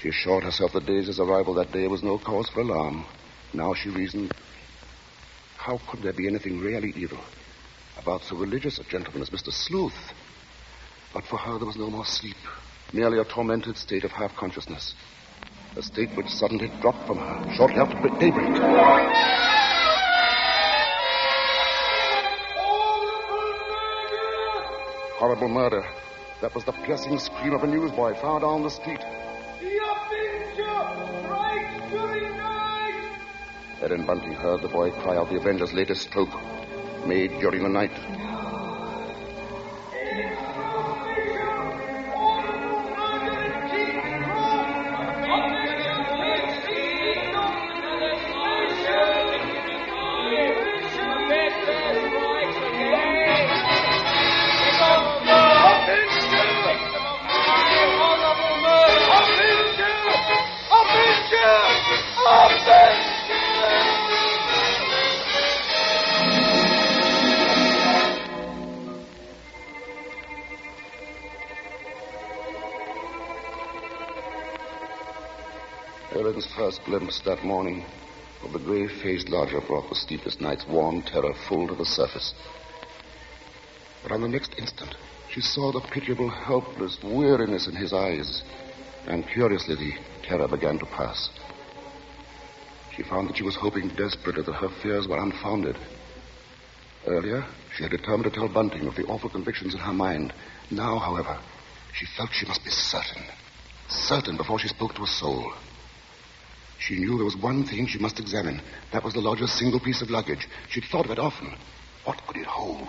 She 0.00 0.08
assured 0.08 0.44
herself 0.44 0.72
that 0.72 0.86
Daisy's 0.86 1.20
arrival 1.20 1.54
that 1.54 1.72
day 1.72 1.86
was 1.86 2.02
no 2.02 2.18
cause 2.18 2.48
for 2.50 2.60
alarm. 2.60 3.06
Now 3.54 3.72
she 3.74 3.88
reasoned, 3.88 4.34
how 5.56 5.80
could 5.88 6.02
there 6.02 6.12
be 6.12 6.26
anything 6.26 6.60
really 6.60 6.92
evil 6.96 7.18
about 7.98 8.22
so 8.22 8.36
religious 8.36 8.78
a 8.78 8.84
gentleman 8.84 9.22
as 9.22 9.30
Mr. 9.30 9.50
Sleuth? 9.52 10.12
But 11.14 11.24
for 11.24 11.38
her 11.38 11.58
there 11.58 11.66
was 11.66 11.76
no 11.76 11.88
more 11.88 12.04
sleep, 12.04 12.36
merely 12.92 13.18
a 13.18 13.24
tormented 13.24 13.78
state 13.78 14.04
of 14.04 14.12
half 14.12 14.36
consciousness. 14.36 14.94
A 15.76 15.82
state 15.82 16.10
which 16.14 16.28
suddenly 16.28 16.68
dropped 16.80 17.06
from 17.06 17.18
her 17.18 17.54
shortly 17.56 17.78
after 17.78 18.08
daybreak. 18.18 18.56
Horrible 25.18 25.48
murder. 25.48 25.84
That 26.42 26.54
was 26.54 26.64
the 26.64 26.72
piercing 26.72 27.18
scream 27.18 27.54
of 27.54 27.64
a 27.64 27.66
newsboy 27.66 28.14
far 28.20 28.40
down 28.40 28.62
the 28.62 28.70
street. 28.70 29.00
Ellen 33.86 34.04
Bunting 34.04 34.32
heard 34.32 34.62
the 34.62 34.68
boy. 34.68 34.90
Cry 34.90 35.16
out 35.16 35.28
the 35.28 35.36
Avenger's 35.36 35.72
latest 35.72 36.02
stroke, 36.02 36.34
made 37.06 37.30
during 37.38 37.62
the 37.62 37.68
night. 37.68 37.92
Ellen's 76.36 76.54
first 76.54 76.84
glimpse 76.84 77.20
that 77.20 77.42
morning 77.44 77.82
of 78.42 78.52
the 78.52 78.58
gray-faced 78.58 79.30
lodger 79.30 79.58
brought 79.62 79.88
the 79.88 79.94
sleepless 79.94 80.38
night's 80.38 80.66
warm 80.66 81.00
terror 81.00 81.32
full 81.48 81.66
to 81.66 81.74
the 81.74 81.86
surface. 81.86 82.34
But 84.02 84.12
on 84.12 84.20
the 84.20 84.28
next 84.28 84.54
instant, 84.58 84.96
she 85.30 85.40
saw 85.40 85.72
the 85.72 85.80
pitiable, 85.80 86.28
helpless 86.28 87.02
weariness 87.02 87.68
in 87.68 87.74
his 87.74 87.94
eyes, 87.94 88.42
and 89.06 89.26
curiously 89.26 89.76
the 89.76 89.92
terror 90.28 90.46
began 90.46 90.78
to 90.78 90.84
pass. 90.84 91.30
She 92.94 93.02
found 93.02 93.30
that 93.30 93.38
she 93.38 93.42
was 93.42 93.56
hoping 93.56 93.88
desperately 93.88 94.42
that 94.42 94.56
her 94.56 94.68
fears 94.82 95.08
were 95.08 95.22
unfounded. 95.22 95.78
Earlier, 97.06 97.46
she 97.74 97.84
had 97.84 97.92
determined 97.92 98.24
to 98.24 98.38
tell 98.38 98.48
Bunting 98.48 98.86
of 98.86 98.94
the 98.94 99.06
awful 99.06 99.30
convictions 99.30 99.72
in 99.72 99.80
her 99.80 99.94
mind. 99.94 100.34
Now, 100.70 100.98
however, 100.98 101.38
she 101.94 102.04
felt 102.04 102.28
she 102.34 102.44
must 102.44 102.62
be 102.62 102.70
certain. 102.70 103.24
Certain 103.88 104.36
before 104.36 104.58
she 104.58 104.68
spoke 104.68 104.94
to 104.96 105.02
a 105.02 105.06
soul. 105.06 105.54
She 106.78 106.96
knew 106.96 107.16
there 107.16 107.24
was 107.24 107.36
one 107.36 107.64
thing 107.64 107.86
she 107.86 107.98
must 107.98 108.20
examine. 108.20 108.60
That 108.92 109.04
was 109.04 109.14
the 109.14 109.20
lodger's 109.20 109.52
single 109.52 109.80
piece 109.80 110.02
of 110.02 110.10
luggage. 110.10 110.46
She'd 110.68 110.84
thought 110.84 111.06
of 111.06 111.10
it 111.10 111.18
often. 111.18 111.56
What 112.04 112.24
could 112.26 112.36
it 112.36 112.46
hold? 112.46 112.88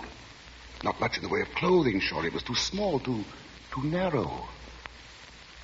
Not 0.84 1.00
much 1.00 1.16
in 1.16 1.22
the 1.22 1.28
way 1.28 1.40
of 1.40 1.48
clothing, 1.56 2.00
surely. 2.00 2.28
It 2.28 2.34
was 2.34 2.42
too 2.42 2.54
small, 2.54 3.00
too, 3.00 3.24
too 3.72 3.82
narrow. 3.82 4.48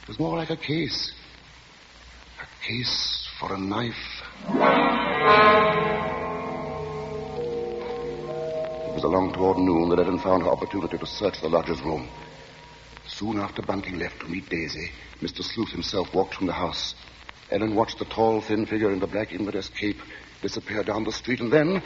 It 0.02 0.08
was 0.08 0.18
more 0.18 0.36
like 0.36 0.50
a 0.50 0.56
case. 0.56 1.12
A 2.42 2.66
case 2.66 3.28
for 3.38 3.54
a 3.54 3.58
knife. 3.58 4.22
It 8.88 8.94
was 8.94 9.04
along 9.04 9.34
toward 9.34 9.58
noon 9.58 9.90
that 9.90 9.98
Ellen 9.98 10.18
found 10.18 10.42
her 10.42 10.50
opportunity 10.50 10.98
to 10.98 11.06
search 11.06 11.40
the 11.40 11.48
lodger's 11.48 11.80
room. 11.82 12.08
Soon 13.06 13.38
after 13.38 13.62
Bunting 13.62 13.98
left 13.98 14.20
to 14.20 14.26
meet 14.26 14.48
Daisy, 14.48 14.90
Mr. 15.20 15.42
Sleuth 15.44 15.70
himself 15.70 16.12
walked 16.14 16.34
from 16.34 16.46
the 16.46 16.52
house. 16.52 16.94
Ellen 17.50 17.74
watched 17.74 17.98
the 17.98 18.04
tall, 18.04 18.40
thin 18.40 18.66
figure 18.66 18.92
in 18.92 19.00
the 19.00 19.06
black 19.06 19.32
Inverness 19.32 19.68
cape 19.68 20.00
disappear 20.42 20.82
down 20.82 21.04
the 21.04 21.12
street, 21.12 21.40
and 21.40 21.52
then 21.52 21.82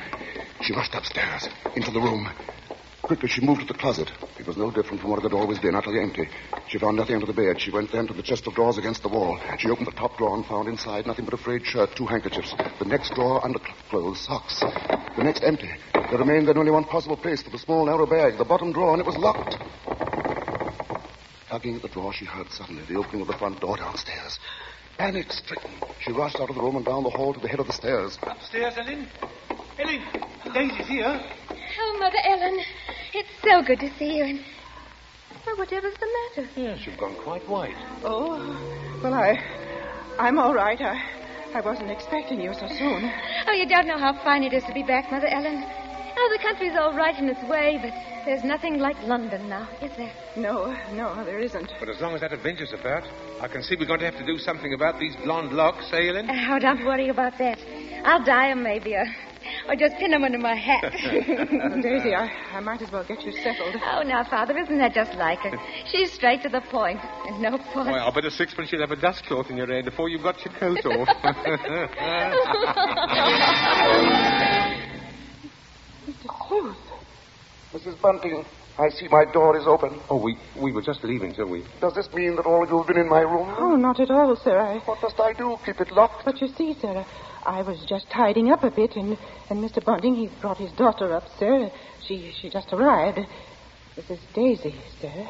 she 0.62 0.74
rushed 0.74 0.94
upstairs, 0.94 1.48
into 1.74 1.90
the 1.90 2.00
room. 2.00 2.28
Quickly, 3.02 3.28
she 3.28 3.40
moved 3.40 3.62
to 3.62 3.66
the 3.66 3.78
closet. 3.78 4.10
It 4.38 4.46
was 4.46 4.56
no 4.56 4.70
different 4.70 5.00
from 5.00 5.10
what 5.10 5.20
it 5.20 5.22
had 5.22 5.32
always 5.32 5.58
been, 5.58 5.74
utterly 5.74 6.00
empty. 6.00 6.28
She 6.68 6.78
found 6.78 6.96
nothing 6.96 7.14
under 7.14 7.26
the 7.26 7.32
bed. 7.32 7.60
She 7.60 7.70
went 7.70 7.90
then 7.90 8.06
to 8.06 8.12
the 8.12 8.22
chest 8.22 8.46
of 8.46 8.54
drawers 8.54 8.76
against 8.76 9.02
the 9.02 9.08
wall. 9.08 9.38
She 9.58 9.70
opened 9.70 9.86
the 9.86 9.92
top 9.92 10.18
drawer 10.18 10.36
and 10.36 10.44
found 10.44 10.68
inside 10.68 11.06
nothing 11.06 11.24
but 11.24 11.32
a 11.32 11.38
frayed 11.38 11.64
shirt, 11.64 11.96
two 11.96 12.06
handkerchiefs. 12.06 12.54
The 12.78 12.84
next 12.84 13.14
drawer, 13.14 13.42
underclothes, 13.42 14.20
socks. 14.20 14.60
The 14.60 15.24
next 15.24 15.42
empty. 15.42 15.70
There 15.94 16.18
remained 16.18 16.48
then 16.48 16.58
only 16.58 16.70
one 16.70 16.84
possible 16.84 17.16
place 17.16 17.42
for 17.42 17.50
the 17.50 17.58
small, 17.58 17.86
narrow 17.86 18.06
bag, 18.06 18.36
the 18.36 18.44
bottom 18.44 18.72
drawer, 18.72 18.92
and 18.92 19.00
it 19.00 19.06
was 19.06 19.16
locked. 19.16 19.56
Tugging 21.48 21.76
at 21.76 21.82
the 21.82 21.88
drawer, 21.88 22.12
she 22.12 22.26
heard 22.26 22.50
suddenly 22.50 22.82
the 22.84 22.96
opening 22.96 23.22
of 23.22 23.28
the 23.28 23.38
front 23.38 23.60
door 23.60 23.78
downstairs. 23.78 24.38
Panic 24.98 25.30
stricken, 25.30 25.70
she 26.00 26.10
rushed 26.10 26.40
out 26.40 26.50
of 26.50 26.56
the 26.56 26.60
room 26.60 26.74
and 26.74 26.84
down 26.84 27.04
the 27.04 27.10
hall 27.10 27.32
to 27.32 27.38
the 27.38 27.46
head 27.46 27.60
of 27.60 27.68
the 27.68 27.72
stairs. 27.72 28.18
Upstairs, 28.22 28.74
Ellen. 28.76 29.06
Ellen, 29.78 30.02
Daisy's 30.52 30.88
here. 30.88 31.20
Oh, 31.80 31.96
Mother 32.00 32.18
Ellen, 32.24 32.58
it's 33.14 33.28
so 33.44 33.62
good 33.62 33.78
to 33.78 33.96
see 33.96 34.16
you. 34.16 34.24
And 34.24 34.40
well, 35.46 35.56
whatever's 35.56 35.94
the 35.94 36.08
matter? 36.36 36.50
Yes, 36.56 36.80
you've 36.84 36.98
gone 36.98 37.14
quite 37.22 37.48
white. 37.48 37.76
Oh, 38.02 38.38
well, 39.00 39.14
I, 39.14 39.38
I'm 40.18 40.36
all 40.36 40.52
right. 40.52 40.80
I, 40.80 41.00
I 41.54 41.60
wasn't 41.60 41.92
expecting 41.92 42.40
you 42.40 42.52
so 42.54 42.66
soon. 42.66 43.10
Oh, 43.46 43.52
you 43.52 43.68
don't 43.68 43.86
know 43.86 43.98
how 43.98 44.12
fine 44.24 44.42
it 44.42 44.52
is 44.52 44.64
to 44.64 44.74
be 44.74 44.82
back, 44.82 45.12
Mother 45.12 45.28
Ellen. 45.28 45.64
Oh, 46.20 46.28
the 46.36 46.42
country's 46.42 46.74
all 46.76 46.92
right 46.94 47.16
in 47.16 47.28
its 47.28 47.40
way, 47.44 47.78
but 47.80 47.92
there's 48.24 48.42
nothing 48.42 48.78
like 48.80 48.96
London 49.04 49.48
now, 49.48 49.68
is 49.80 49.92
there? 49.96 50.10
No, 50.36 50.74
no, 50.92 51.24
there 51.24 51.38
isn't. 51.38 51.70
But 51.78 51.88
as 51.88 52.00
long 52.00 52.12
as 52.14 52.20
that 52.22 52.32
Avenger's 52.32 52.72
about, 52.72 53.04
I 53.40 53.46
can 53.46 53.62
see 53.62 53.76
we're 53.78 53.86
going 53.86 54.00
to 54.00 54.06
have 54.06 54.18
to 54.18 54.26
do 54.26 54.36
something 54.36 54.74
about 54.74 54.98
these 54.98 55.14
blonde 55.22 55.52
locks, 55.52 55.88
eh, 55.92 56.08
Ellen? 56.08 56.28
Oh, 56.28 56.58
don't 56.58 56.84
worry 56.84 57.08
about 57.08 57.38
that. 57.38 57.58
I'll 58.04 58.24
dye 58.24 58.50
'em 58.50 58.64
maybe, 58.64 58.96
or, 58.96 59.06
or 59.68 59.76
just 59.76 59.96
pin 59.98 60.12
'em 60.12 60.24
under 60.24 60.38
my 60.38 60.56
hat. 60.56 60.90
Daisy, 61.82 62.14
I, 62.16 62.28
I 62.52 62.60
might 62.60 62.82
as 62.82 62.90
well 62.90 63.04
get 63.04 63.22
you 63.22 63.30
settled. 63.44 63.76
oh, 63.86 64.02
now, 64.02 64.24
Father, 64.28 64.58
isn't 64.58 64.78
that 64.78 64.94
just 64.94 65.14
like 65.14 65.38
her? 65.40 65.56
She's 65.86 66.12
straight 66.12 66.42
to 66.42 66.48
the 66.48 66.62
point, 66.62 66.98
and 67.26 67.40
no 67.40 67.58
point. 67.58 67.90
Why, 67.90 67.98
I'll 67.98 68.10
bet 68.12 68.24
a 68.24 68.30
sixpence 68.30 68.72
you'll 68.72 68.80
have 68.80 68.90
a 68.90 68.96
dust 69.00 69.24
cloth 69.26 69.50
in 69.50 69.56
your 69.56 69.68
head 69.68 69.84
before 69.84 70.08
you've 70.08 70.24
got 70.24 70.44
your 70.44 70.52
coat 70.54 70.84
off. 70.84 71.08
Mr. 76.62 76.74
Sleuth. 76.74 77.84
Mrs. 77.96 78.00
Bunting, 78.00 78.44
I 78.78 78.88
see 78.90 79.08
my 79.08 79.24
door 79.32 79.56
is 79.58 79.66
open. 79.66 80.00
oh, 80.08 80.16
we, 80.16 80.36
we 80.60 80.72
were 80.72 80.82
just 80.82 81.04
leaving, 81.04 81.34
till 81.34 81.46
we? 81.48 81.64
Does 81.80 81.94
this 81.94 82.12
mean 82.14 82.36
that 82.36 82.46
all 82.46 82.62
of 82.62 82.70
you 82.70 82.78
have 82.78 82.86
been 82.86 82.96
in 82.98 83.08
my 83.08 83.20
room? 83.20 83.54
Oh, 83.58 83.76
not 83.76 84.00
at 84.00 84.10
all, 84.10 84.36
sir. 84.36 84.58
I, 84.58 84.78
What 84.78 85.02
must 85.02 85.20
I 85.20 85.32
do? 85.32 85.58
Keep 85.66 85.80
it 85.80 85.90
locked? 85.92 86.24
but 86.24 86.40
you 86.40 86.48
see, 86.48 86.74
sir, 86.80 87.04
I 87.44 87.62
was 87.62 87.84
just 87.86 88.08
tidying 88.10 88.50
up 88.50 88.62
a 88.64 88.70
bit, 88.70 88.96
and, 88.96 89.18
and 89.50 89.62
Mr. 89.62 89.84
Bunting, 89.84 90.14
he's 90.14 90.30
brought 90.40 90.58
his 90.58 90.72
daughter 90.72 91.12
up, 91.14 91.24
sir. 91.38 91.70
She, 92.06 92.32
she 92.40 92.48
just 92.48 92.72
arrived. 92.72 93.18
This 93.96 94.10
is 94.10 94.18
Daisy, 94.34 94.74
sir. 95.00 95.28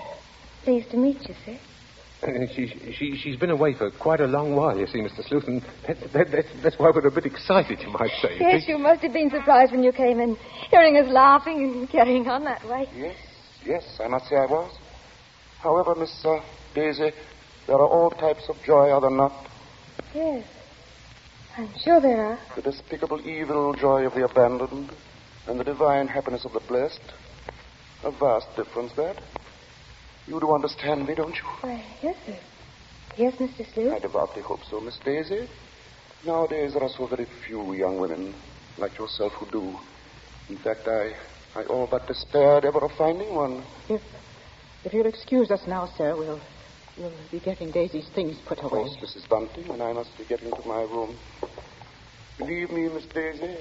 Pleased 0.64 0.90
to 0.90 0.96
meet 0.96 1.26
you, 1.28 1.34
sir. 1.44 1.58
Uh, 2.20 2.46
she, 2.52 2.66
she, 2.98 3.16
she's 3.16 3.36
been 3.36 3.50
away 3.50 3.74
for 3.74 3.90
quite 3.92 4.20
a 4.20 4.26
long 4.26 4.56
while, 4.56 4.76
you 4.76 4.86
see, 4.88 4.98
Mr. 4.98 5.26
Sleuth, 5.26 5.46
and 5.46 5.62
that, 5.86 6.00
that, 6.12 6.30
that's, 6.32 6.48
that's 6.62 6.78
why 6.78 6.90
we're 6.92 7.06
a 7.06 7.12
bit 7.12 7.26
excited, 7.26 7.80
you 7.80 7.90
might 7.90 8.10
say. 8.20 8.36
Yes, 8.40 8.66
you 8.66 8.76
must 8.76 9.02
have 9.02 9.12
been 9.12 9.30
surprised 9.30 9.70
when 9.70 9.84
you 9.84 9.92
came 9.92 10.18
in, 10.18 10.36
hearing 10.68 10.96
us 10.96 11.08
laughing 11.12 11.62
and 11.62 11.88
carrying 11.88 12.26
on 12.26 12.42
that 12.44 12.66
way. 12.68 12.88
Yes, 12.96 13.16
yes, 13.64 14.00
I 14.02 14.08
must 14.08 14.26
say 14.28 14.34
I 14.34 14.46
was. 14.46 14.76
However, 15.60 15.94
Miss 15.94 16.24
uh, 16.24 16.40
Daisy, 16.74 17.12
there 17.68 17.76
are 17.76 17.86
all 17.86 18.10
types 18.10 18.48
of 18.48 18.56
joy, 18.64 18.90
are 18.90 19.00
there 19.00 19.10
not? 19.10 19.32
Yes. 20.12 20.44
I'm 21.56 21.70
sure 21.84 22.00
there 22.00 22.24
are. 22.24 22.38
The 22.56 22.62
despicable 22.62 23.20
evil 23.28 23.74
joy 23.74 24.06
of 24.06 24.14
the 24.14 24.24
abandoned 24.24 24.90
and 25.46 25.58
the 25.58 25.64
divine 25.64 26.08
happiness 26.08 26.44
of 26.44 26.52
the 26.52 26.60
blessed. 26.60 27.00
A 28.04 28.10
vast 28.10 28.46
difference, 28.56 28.92
that. 28.94 29.20
You 30.28 30.38
do 30.38 30.54
understand 30.54 31.06
me, 31.06 31.14
don't 31.14 31.34
you? 31.34 31.42
Why, 31.62 31.82
yes, 32.02 32.16
sir. 32.26 32.36
Yes, 33.16 33.34
Mr. 33.36 33.94
I 33.94 33.98
devoutly 33.98 34.42
hope 34.42 34.60
so, 34.68 34.78
Miss 34.78 34.98
Daisy. 34.98 35.48
Nowadays, 36.26 36.74
there 36.74 36.82
are 36.82 36.88
so 36.90 37.06
very 37.06 37.26
few 37.46 37.72
young 37.72 37.98
women 37.98 38.34
like 38.76 38.98
yourself 38.98 39.32
who 39.32 39.46
do. 39.50 39.78
In 40.50 40.58
fact, 40.58 40.86
I, 40.86 41.60
I 41.60 41.64
all 41.64 41.88
but 41.90 42.06
despaired 42.06 42.66
ever 42.66 42.84
of 42.84 42.92
finding 42.92 43.34
one. 43.34 43.64
If, 43.88 44.02
if 44.84 44.92
you'll 44.92 45.06
excuse 45.06 45.50
us 45.50 45.66
now, 45.66 45.86
sir, 45.96 46.14
we'll, 46.14 46.40
we'll 46.98 47.12
be 47.30 47.40
getting 47.40 47.70
Daisy's 47.70 48.10
things 48.10 48.38
put 48.44 48.58
away. 48.62 48.82
Of 48.82 48.86
course, 48.86 49.16
Mrs. 49.16 49.28
Bunting, 49.30 49.70
and 49.72 49.82
I 49.82 49.94
must 49.94 50.16
be 50.18 50.24
getting 50.24 50.50
to 50.50 50.68
my 50.68 50.82
room. 50.82 51.16
Believe 52.36 52.70
me, 52.70 52.88
Miss 52.90 53.06
Daisy, 53.06 53.56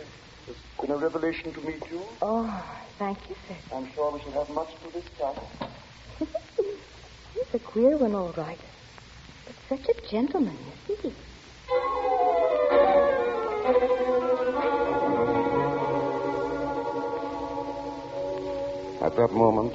it's 0.49 0.59
been 0.81 0.91
a 0.91 0.97
revelation 0.97 1.53
to 1.53 1.61
meet 1.61 1.89
you. 1.89 2.01
Oh, 2.21 2.65
thank 2.99 3.17
you, 3.29 3.35
sir. 3.47 3.55
I'm 3.73 3.89
sure 3.93 4.11
we 4.11 4.19
shall 4.19 4.33
have 4.33 4.49
much 4.49 4.73
to 4.83 4.91
discuss. 4.91 5.37
He's 6.19 7.53
a 7.53 7.59
queer 7.59 7.97
one, 7.97 8.15
all 8.15 8.33
right. 8.37 8.59
But 9.45 9.55
such 9.69 9.89
a 9.89 10.09
gentleman, 10.09 10.57
isn't 10.89 11.01
he? 11.01 11.13
At 19.01 19.15
that 19.15 19.31
moment, 19.31 19.73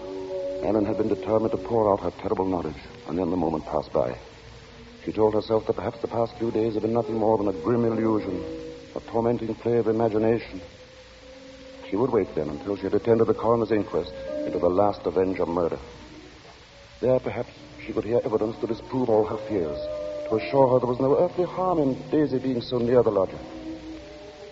Ellen 0.65 0.85
had 0.85 0.99
been 0.99 1.09
determined 1.09 1.53
to 1.53 1.59
pour 1.59 1.93
out 1.93 2.01
her 2.01 2.11
terrible 2.21 2.47
knowledge, 2.47 2.83
and 3.09 3.19
then 3.19 3.31
the 3.31 3.37
moment 3.37 3.65
passed 3.65 3.93
by. 3.93 4.17
She 5.05 5.13
told 5.13 5.35
herself 5.35 5.67
that 5.67 5.77
perhaps 5.77 6.01
the 6.01 6.09
past 6.09 6.37
few 6.39 6.51
days 6.51 6.75
had 6.75 6.83
been 6.83 6.93
nothing 6.93 7.19
more 7.19 7.39
than 7.39 7.49
a 7.49 7.63
grim 7.63 7.85
illusion, 7.85 8.43
a 8.95 9.01
tormenting 9.11 9.55
play 9.55 9.79
of 9.79 9.89
imagination. 9.89 10.61
She 11.89 11.97
would 11.97 12.13
wait 12.13 12.35
then 12.35 12.49
until 12.51 12.77
she 12.77 12.85
had 12.85 12.95
attended 12.95 13.27
the 13.27 13.35
coroner's 13.35 13.73
inquest 13.73 14.13
into 14.47 14.59
the 14.59 14.69
last 14.69 15.07
Avenger 15.07 15.47
murder. 15.47 15.79
There, 17.03 17.19
perhaps, 17.19 17.51
she 17.85 17.93
could 17.93 18.05
hear 18.05 18.21
evidence 18.25 18.55
to 18.61 18.69
disprove 18.69 19.11
all 19.11 19.27
her 19.27 19.43
fears, 19.51 19.75
to 20.31 20.37
assure 20.39 20.69
her 20.71 20.79
there 20.79 20.95
was 20.95 21.03
no 21.03 21.19
earthly 21.19 21.47
harm 21.51 21.83
in 21.83 21.99
Daisy 22.15 22.39
being 22.39 22.61
so 22.63 22.79
near 22.79 23.03
the 23.03 23.11
lodger. 23.11 23.43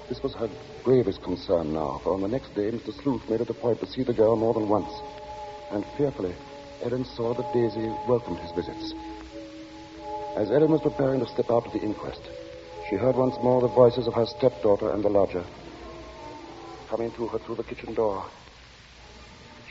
This 0.09 0.19
was 0.19 0.35
her 0.35 0.51
gravest 0.83 1.23
concern 1.23 1.73
now, 1.73 2.01
for 2.03 2.13
on 2.13 2.23
the 2.23 2.35
next 2.35 2.51
day, 2.59 2.75
Mr. 2.75 2.91
Sleuth 2.91 3.23
made 3.31 3.41
it 3.41 3.51
a 3.51 3.55
point 3.55 3.79
to 3.79 3.87
see 3.87 4.03
the 4.03 4.19
girl 4.19 4.35
more 4.35 4.55
than 4.55 4.67
once. 4.67 4.91
And 5.71 5.87
fearfully, 5.97 6.35
Ellen 6.83 7.05
saw 7.15 7.35
that 7.35 7.53
Daisy 7.55 7.87
welcomed 8.11 8.41
his 8.43 8.51
visits. 8.51 8.95
As 10.35 10.51
Ellen 10.51 10.75
was 10.75 10.83
preparing 10.83 11.21
to 11.21 11.31
step 11.31 11.47
out 11.55 11.71
to 11.71 11.79
the 11.79 11.85
inquest, 11.87 12.35
she 12.91 12.97
heard 12.97 13.15
once 13.15 13.39
more 13.47 13.61
the 13.61 13.71
voices 13.79 14.09
of 14.09 14.15
her 14.15 14.27
stepdaughter 14.27 14.91
and 14.91 15.05
the 15.05 15.15
lodger 15.15 15.47
coming 16.91 17.13
to 17.13 17.29
her 17.29 17.39
through 17.39 17.55
the 17.55 17.63
kitchen 17.63 17.95
door. 17.95 18.27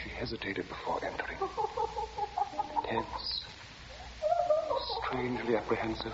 She 0.01 0.09
hesitated 0.15 0.63
before 0.69 1.03
entering. 1.03 1.39
Tense, 2.89 3.45
strangely 5.05 5.55
apprehensive. 5.55 6.13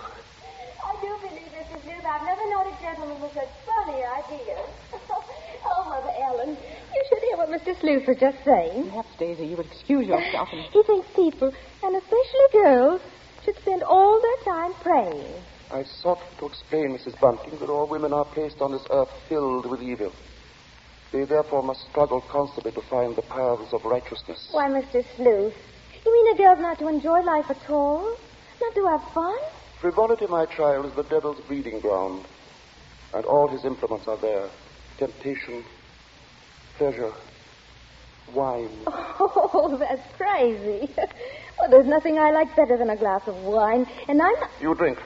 I 0.84 0.92
do 1.00 1.08
believe, 1.26 1.48
Mrs. 1.56 1.82
Sleuth, 1.82 2.04
I've 2.04 2.22
never 2.26 2.50
known 2.50 2.66
a 2.66 2.76
gentleman 2.82 3.18
with 3.22 3.32
such 3.32 3.48
funny 3.64 4.04
ideas. 4.04 4.68
oh, 5.64 5.84
Mother 5.88 6.12
Ellen, 6.22 6.50
you 6.94 7.04
should 7.08 7.22
hear 7.22 7.36
what 7.38 7.48
Mr. 7.48 7.80
Sleuth 7.80 8.06
was 8.06 8.18
just 8.18 8.44
saying. 8.44 8.90
Perhaps, 8.90 9.08
Daisy, 9.18 9.46
you 9.46 9.56
would 9.56 9.66
excuse 9.66 10.06
yourself 10.06 10.50
and... 10.52 10.60
He 10.60 10.82
thinks 10.82 11.08
people, 11.16 11.50
and 11.82 11.96
especially 11.96 12.48
girls, 12.52 13.00
should 13.46 13.56
spend 13.56 13.82
all 13.82 14.20
their 14.20 14.54
time 14.54 14.74
praying. 14.82 15.32
I 15.72 15.82
sought 15.84 16.20
to 16.40 16.46
explain, 16.46 16.90
Mrs. 16.90 17.18
Bunting, 17.18 17.58
that 17.58 17.70
all 17.70 17.88
women 17.88 18.12
are 18.12 18.26
placed 18.26 18.60
on 18.60 18.72
this 18.72 18.84
earth 18.90 19.08
filled 19.30 19.64
with 19.64 19.80
evil. 19.80 20.12
They 21.10 21.24
therefore 21.24 21.62
must 21.62 21.88
struggle 21.88 22.20
constantly 22.20 22.72
to 22.72 22.82
find 22.82 23.16
the 23.16 23.22
paths 23.22 23.72
of 23.72 23.82
righteousness. 23.86 24.48
Why, 24.52 24.68
Mr. 24.68 25.02
Sleuth, 25.16 25.54
you 26.06 26.12
mean 26.12 26.34
a 26.34 26.38
girl's 26.38 26.60
not 26.60 26.78
to 26.78 26.88
enjoy 26.88 27.20
life 27.22 27.50
at 27.50 27.68
all? 27.68 28.16
Not 28.60 28.74
to 28.74 28.86
have 28.86 29.02
fun? 29.12 29.36
Frivolity, 29.80 30.26
my 30.26 30.46
child, 30.46 30.86
is 30.86 30.92
the 30.94 31.02
devil's 31.02 31.40
breeding 31.40 31.80
ground, 31.80 32.24
and 33.12 33.24
all 33.24 33.48
his 33.48 33.64
implements 33.64 34.06
are 34.06 34.16
there 34.16 34.48
temptation, 34.98 35.64
pleasure, 36.78 37.12
wine. 38.32 38.70
Oh, 39.18 39.76
that's 39.78 40.02
crazy. 40.16 40.90
well, 41.58 41.70
there's 41.70 41.86
nothing 41.86 42.18
I 42.18 42.30
like 42.30 42.54
better 42.54 42.76
than 42.76 42.90
a 42.90 42.96
glass 42.96 43.26
of 43.26 43.34
wine, 43.42 43.86
and 44.08 44.20
I'm 44.20 44.34
not... 44.40 44.50
You 44.60 44.74
drink. 44.74 44.98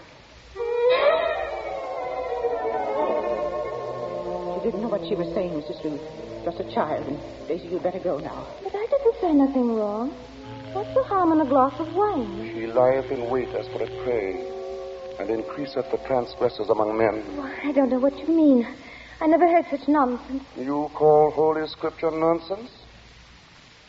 She 4.55 4.67
didn't 4.67 4.83
know 4.83 4.89
what 4.89 5.07
she 5.07 5.15
was 5.15 5.33
saying, 5.33 5.53
Mr. 5.53 5.81
Sleuth. 5.81 6.01
Just 6.45 6.61
a 6.61 6.75
child, 6.75 7.07
and 7.07 7.19
Daisy, 7.49 7.69
you'd 7.69 7.83
better 7.83 8.01
go 8.01 8.19
now. 8.19 8.47
But 8.63 8.75
I 8.75 8.87
didn't 8.87 9.21
say 9.21 9.33
nothing 9.33 9.77
wrong. 9.77 10.13
What's 10.73 10.95
the 10.95 11.03
harm 11.03 11.33
in 11.33 11.41
a 11.41 11.49
glass 11.49 11.81
of 11.81 11.93
wine? 11.95 12.49
She 12.55 12.67
lieth 12.67 13.11
in 13.11 13.29
wait 13.29 13.49
as 13.49 13.67
for 13.69 13.83
a 13.83 14.05
prey, 14.05 14.47
and 15.19 15.29
increaseth 15.29 15.91
the 15.91 15.99
transgressors 16.07 16.69
among 16.69 16.97
men. 16.97 17.37
Why, 17.37 17.59
I 17.65 17.73
don't 17.73 17.91
know 17.91 17.99
what 17.99 18.17
you 18.17 18.29
mean. 18.29 18.67
I 19.21 19.27
never 19.27 19.49
heard 19.49 19.67
such 19.69 19.89
nonsense. 19.89 20.45
You 20.57 20.89
call 20.95 21.33
Holy 21.35 21.67
Scripture 21.67 22.13
nonsense? 22.13 22.71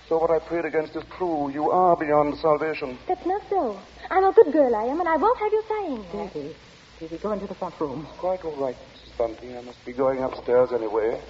So 0.09 0.17
what 0.17 0.31
I 0.31 0.39
prayed 0.39 0.65
against 0.65 0.95
is 0.95 1.03
true. 1.17 1.51
You 1.53 1.69
are 1.69 1.95
beyond 1.95 2.37
salvation. 2.39 2.97
That's 3.07 3.25
not 3.25 3.43
so. 3.47 3.79
I'm 4.09 4.23
a 4.25 4.33
good 4.33 4.51
girl, 4.51 4.75
I 4.75 4.85
am, 4.91 4.99
and 4.99 5.07
I 5.07 5.17
won't 5.17 5.37
have 5.39 5.51
you 5.53 5.63
saying 5.69 6.05
that. 6.13 6.33
Daisy, 6.33 6.55
Daisy, 6.99 7.17
go 7.19 7.31
into 7.31 7.45
the 7.47 7.55
front 7.55 7.79
room. 7.79 8.07
Quite 8.17 8.43
all 8.43 8.55
right, 8.57 8.75
Mrs. 8.75 9.17
Bunting. 9.17 9.55
I 9.55 9.61
must 9.61 9.85
be 9.85 9.93
going 9.93 10.23
upstairs 10.23 10.69
anyway. 10.73 11.21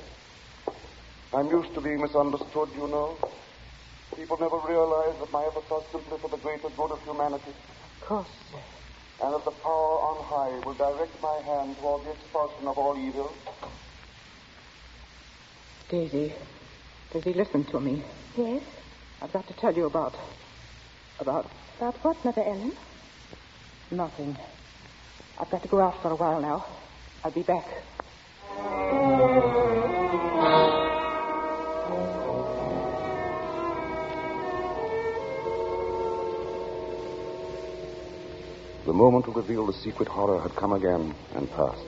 I'm 1.33 1.47
used 1.47 1.73
to 1.75 1.81
being 1.81 1.99
misunderstood, 2.01 2.69
you 2.75 2.87
know. 2.87 3.17
People 4.15 4.37
never 4.39 4.59
realize 4.67 5.17
that 5.19 5.31
my 5.31 5.43
efforts 5.45 5.71
are 5.71 5.81
simply 5.91 6.17
for 6.19 6.29
the 6.29 6.37
greater 6.37 6.69
good 6.77 6.91
of 6.91 7.01
humanity, 7.03 7.51
Of 8.01 8.07
course, 8.07 8.27
sir. 8.51 8.57
and 9.25 9.33
that 9.33 9.45
the 9.45 9.51
power 9.51 9.95
on 10.09 10.23
high 10.25 10.65
will 10.65 10.73
direct 10.75 11.21
my 11.21 11.39
hand 11.45 11.77
toward 11.79 12.05
the 12.05 12.11
expulsion 12.11 12.67
of 12.67 12.77
all 12.77 12.97
evil. 12.97 13.31
Daisy, 15.89 16.33
Daisy, 17.11 17.33
listen 17.33 17.65
to 17.65 17.79
me. 17.79 18.03
Yes? 18.37 18.63
I've 19.21 19.33
got 19.33 19.47
to 19.47 19.53
tell 19.53 19.73
you 19.73 19.85
about. 19.85 20.15
about 21.19 21.49
About 21.77 21.95
what, 22.03 22.23
Mother 22.25 22.43
Ellen? 22.43 22.73
nothing. 23.91 24.37
I've 25.39 25.49
got 25.49 25.61
to 25.63 25.67
go 25.67 25.81
out 25.81 26.01
for 26.01 26.11
a 26.11 26.15
while 26.15 26.39
now. 26.41 26.65
I'll 27.23 27.31
be 27.31 27.43
back. 27.43 27.65
The 38.91 38.97
moment 38.97 39.23
to 39.23 39.31
reveal 39.31 39.65
the 39.65 39.71
secret 39.71 40.09
horror 40.09 40.41
had 40.41 40.53
come 40.57 40.73
again 40.73 41.15
and 41.33 41.49
passed. 41.51 41.87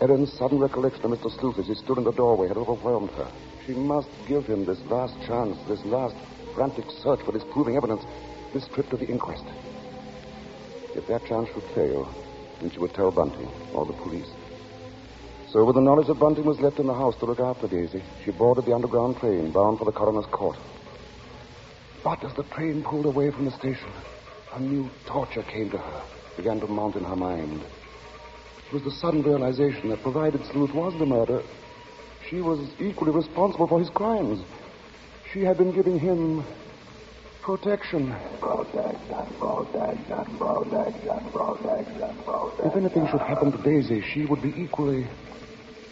Ellen's 0.00 0.32
sudden 0.32 0.58
recollection 0.58 1.04
of 1.04 1.12
Mr. 1.12 1.30
Sleuth 1.38 1.60
as 1.60 1.68
he 1.68 1.76
stood 1.76 1.96
in 1.96 2.02
the 2.02 2.10
doorway 2.10 2.48
had 2.48 2.56
overwhelmed 2.56 3.10
her. 3.10 3.30
She 3.64 3.74
must 3.74 4.08
give 4.26 4.44
him 4.46 4.64
this 4.64 4.80
last 4.86 5.14
chance, 5.28 5.56
this 5.68 5.84
last 5.84 6.16
frantic 6.56 6.86
search 6.90 7.20
for 7.20 7.30
disproving 7.30 7.76
evidence, 7.76 8.02
this 8.52 8.66
trip 8.66 8.90
to 8.90 8.96
the 8.96 9.06
inquest. 9.06 9.44
If 10.96 11.06
that 11.06 11.24
chance 11.26 11.48
should 11.54 11.62
fail, 11.72 12.12
then 12.60 12.72
she 12.72 12.80
would 12.80 12.92
tell 12.92 13.12
Bunting 13.12 13.48
or 13.72 13.86
the 13.86 13.92
police. 13.92 14.32
So, 15.52 15.64
with 15.64 15.76
the 15.76 15.82
knowledge 15.82 16.08
that 16.08 16.18
Bunting 16.18 16.46
was 16.46 16.58
left 16.58 16.80
in 16.80 16.88
the 16.88 16.94
house 16.94 17.14
to 17.20 17.26
look 17.26 17.38
after 17.38 17.68
Daisy, 17.68 18.02
she 18.24 18.32
boarded 18.32 18.64
the 18.64 18.74
underground 18.74 19.18
train 19.18 19.52
bound 19.52 19.78
for 19.78 19.84
the 19.84 19.92
coroner's 19.92 20.26
court. 20.32 20.58
But 22.02 22.24
as 22.24 22.34
the 22.34 22.42
train 22.42 22.82
pulled 22.82 23.06
away 23.06 23.30
from 23.30 23.44
the 23.44 23.52
station, 23.52 23.92
a 24.52 24.60
new 24.60 24.90
torture 25.06 25.42
came 25.42 25.70
to 25.70 25.78
her, 25.78 26.02
began 26.36 26.60
to 26.60 26.66
mount 26.66 26.96
in 26.96 27.04
her 27.04 27.16
mind. 27.16 27.62
It 28.66 28.72
was 28.72 28.82
the 28.82 28.90
sudden 28.92 29.22
realization 29.22 29.88
that 29.90 30.02
provided 30.02 30.44
Sleuth 30.46 30.74
was 30.74 30.94
the 30.98 31.06
murderer, 31.06 31.42
she 32.28 32.40
was 32.40 32.70
equally 32.78 33.12
responsible 33.12 33.66
for 33.66 33.80
his 33.80 33.90
crimes. 33.90 34.44
She 35.32 35.40
had 35.40 35.56
been 35.58 35.72
giving 35.72 35.98
him 35.98 36.44
protection. 37.42 38.14
Protection, 38.40 39.26
protection, 39.38 40.38
protection, 40.38 41.30
protection, 41.32 42.22
protection. 42.22 42.66
If 42.66 42.76
anything 42.76 43.08
should 43.10 43.20
happen 43.20 43.52
to 43.52 43.58
Daisy, 43.58 44.02
she 44.12 44.26
would 44.26 44.42
be 44.42 44.52
equally 44.56 45.08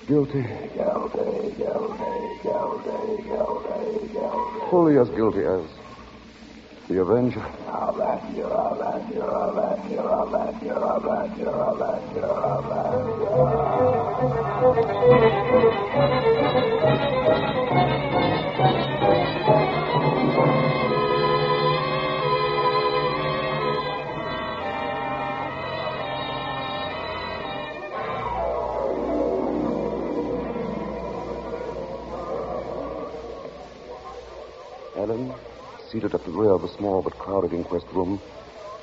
guilty. 0.06 0.42
Guilty, 0.42 1.56
guilty, 1.56 1.56
guilty, 1.56 3.22
guilty, 3.22 4.12
guilty. 4.12 4.70
Fully 4.70 4.98
as 4.98 5.08
guilty 5.10 5.42
as 5.42 5.87
the 6.88 7.00
Avenger. 7.02 7.44
Ellen, 34.96 35.32
seated 35.90 36.14
at 36.14 36.24
the 36.24 36.30
rear 36.30 36.50
of 36.50 36.62
the 36.62 36.76
small 36.76 37.02
but 37.02 37.18
crowded 37.18 37.52
inquest 37.52 37.86
room, 37.92 38.20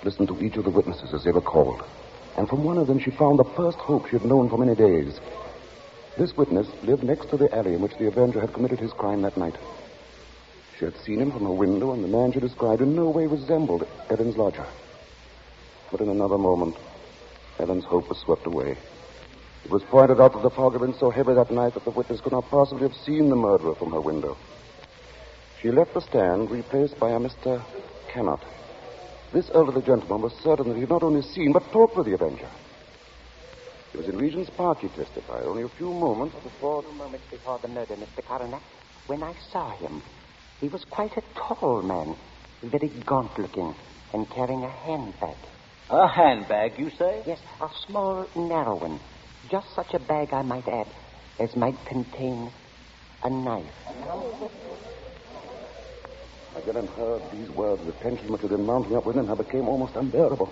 listened 0.04 0.28
to 0.28 0.42
each 0.42 0.56
of 0.58 0.64
the 0.64 0.70
witnesses 0.70 1.14
as 1.14 1.24
they 1.24 1.32
were 1.32 1.42
called. 1.42 1.84
And 2.38 2.50
from 2.50 2.64
one 2.64 2.78
of 2.78 2.88
them 2.88 3.00
she 3.00 3.12
found 3.12 3.40
the 3.40 3.52
first 3.56 3.78
hope 3.78 4.08
she 4.08 4.18
had 4.18 4.26
known 4.26 4.50
for 4.50 4.58
many 4.58 4.76
days. 4.76 5.20
This 6.18 6.36
witness 6.38 6.68
lived 6.84 7.04
next 7.04 7.30
to 7.30 7.38
the 7.38 7.54
alley 7.56 7.74
in 7.74 7.82
which 7.82 7.98
the 7.98 8.08
Avenger 8.08 8.40
had 8.40 8.54
committed 8.54 8.80
his 8.80 8.94
crime 8.94 9.22
that 9.22 9.38
night. 9.38 9.56
She 10.78 10.86
had 10.86 10.98
seen 10.98 11.20
him 11.22 11.32
from 11.32 11.44
her 11.44 11.52
window, 11.52 11.94
and 11.94 12.04
the 12.04 12.08
man 12.08 12.32
she 12.32 12.40
described 12.40 12.82
in 12.82 12.96
no 12.96 13.10
way 13.10 13.28
resembled 13.28 13.88
Ellen's 14.10 14.36
lodger. 14.36 14.66
But 15.92 16.02
in 16.02 16.10
another 16.10 16.38
moment, 16.38 16.76
Ellen's 17.60 17.86
hope 17.86 18.10
was 18.10 18.18
swept 18.20 18.46
away. 18.46 18.78
It 19.64 19.72
was 19.72 19.84
pointed 19.84 20.20
out 20.20 20.34
that 20.34 20.44
the 20.44 20.50
fog 20.50 20.74
had 20.74 20.82
been 20.82 20.98
so 20.98 21.10
heavy 21.10 21.34
that 21.34 21.52
night 21.52 21.74
that 21.74 21.86
the 21.86 21.92
witness 21.92 22.22
could 22.22 22.34
not 22.34 22.50
possibly 22.50 22.88
have 22.88 22.98
seen 22.98 23.30
the 23.30 23.36
murderer 23.36 23.76
from 23.76 23.92
her 23.92 24.02
window. 24.02 24.38
She 25.62 25.72
left 25.72 25.94
the 25.94 26.02
stand, 26.02 26.52
replaced 26.52 27.00
by 27.00 27.12
a 27.12 27.20
Mr. 27.20 27.64
Kennett. 28.12 28.40
This 29.34 29.50
elderly 29.54 29.82
gentleman 29.82 30.22
was 30.22 30.34
certain 30.44 30.68
that 30.70 30.76
he 30.76 30.82
had 30.82 30.90
not 30.90 31.04
only 31.04 31.22
seen, 31.22 31.52
but 31.54 31.64
talked 31.72 31.96
with 31.98 32.06
the 32.06 32.14
Avenger. 32.14 32.50
It 33.94 33.98
was 33.98 34.10
in 34.10 34.18
Regent's 34.18 34.50
Park, 34.50 34.80
he 34.80 34.90
testified, 34.90 35.44
only 35.46 35.64
a 35.64 35.70
few 35.70 35.90
moments 35.90 36.36
before. 36.44 36.84
few 36.84 36.92
moments 36.94 37.26
before 37.32 37.60
the 37.60 37.70
murder, 37.70 37.96
Mr. 37.96 38.24
Coroner, 38.26 38.60
when 39.08 39.24
I 39.24 39.34
saw 39.52 39.70
him. 39.78 40.02
He 40.60 40.68
was 40.68 40.84
quite 40.90 41.16
a 41.18 41.22
tall 41.34 41.82
man, 41.82 42.16
very 42.62 42.90
gaunt 43.06 43.38
looking, 43.38 43.74
and 44.14 44.30
carrying 44.30 44.64
a 44.64 44.70
handbag. 44.70 45.38
A 45.90 46.08
handbag, 46.08 46.78
you 46.78 46.90
say? 46.90 47.24
Yes, 47.26 47.40
a 47.62 47.70
small, 47.88 48.28
narrow 48.36 48.78
one. 48.78 49.00
Just 49.50 49.74
such 49.76 49.94
a 49.94 50.00
bag, 50.00 50.34
I 50.34 50.42
might 50.42 50.68
add, 50.68 50.88
as 51.40 51.56
might 51.56 51.78
contain 51.86 52.52
a 53.24 53.30
knife. 53.30 53.66
As 56.56 56.66
Ellen 56.68 56.88
heard 56.88 57.22
these 57.34 57.50
words, 57.50 57.86
the 57.86 57.92
tension 57.94 58.32
which 58.32 58.42
had 58.42 58.50
been 58.50 58.66
mounting 58.66 58.96
up 58.96 59.06
within 59.06 59.28
her 59.28 59.36
became 59.36 59.68
almost 59.68 59.96
unbearable. 59.96 60.52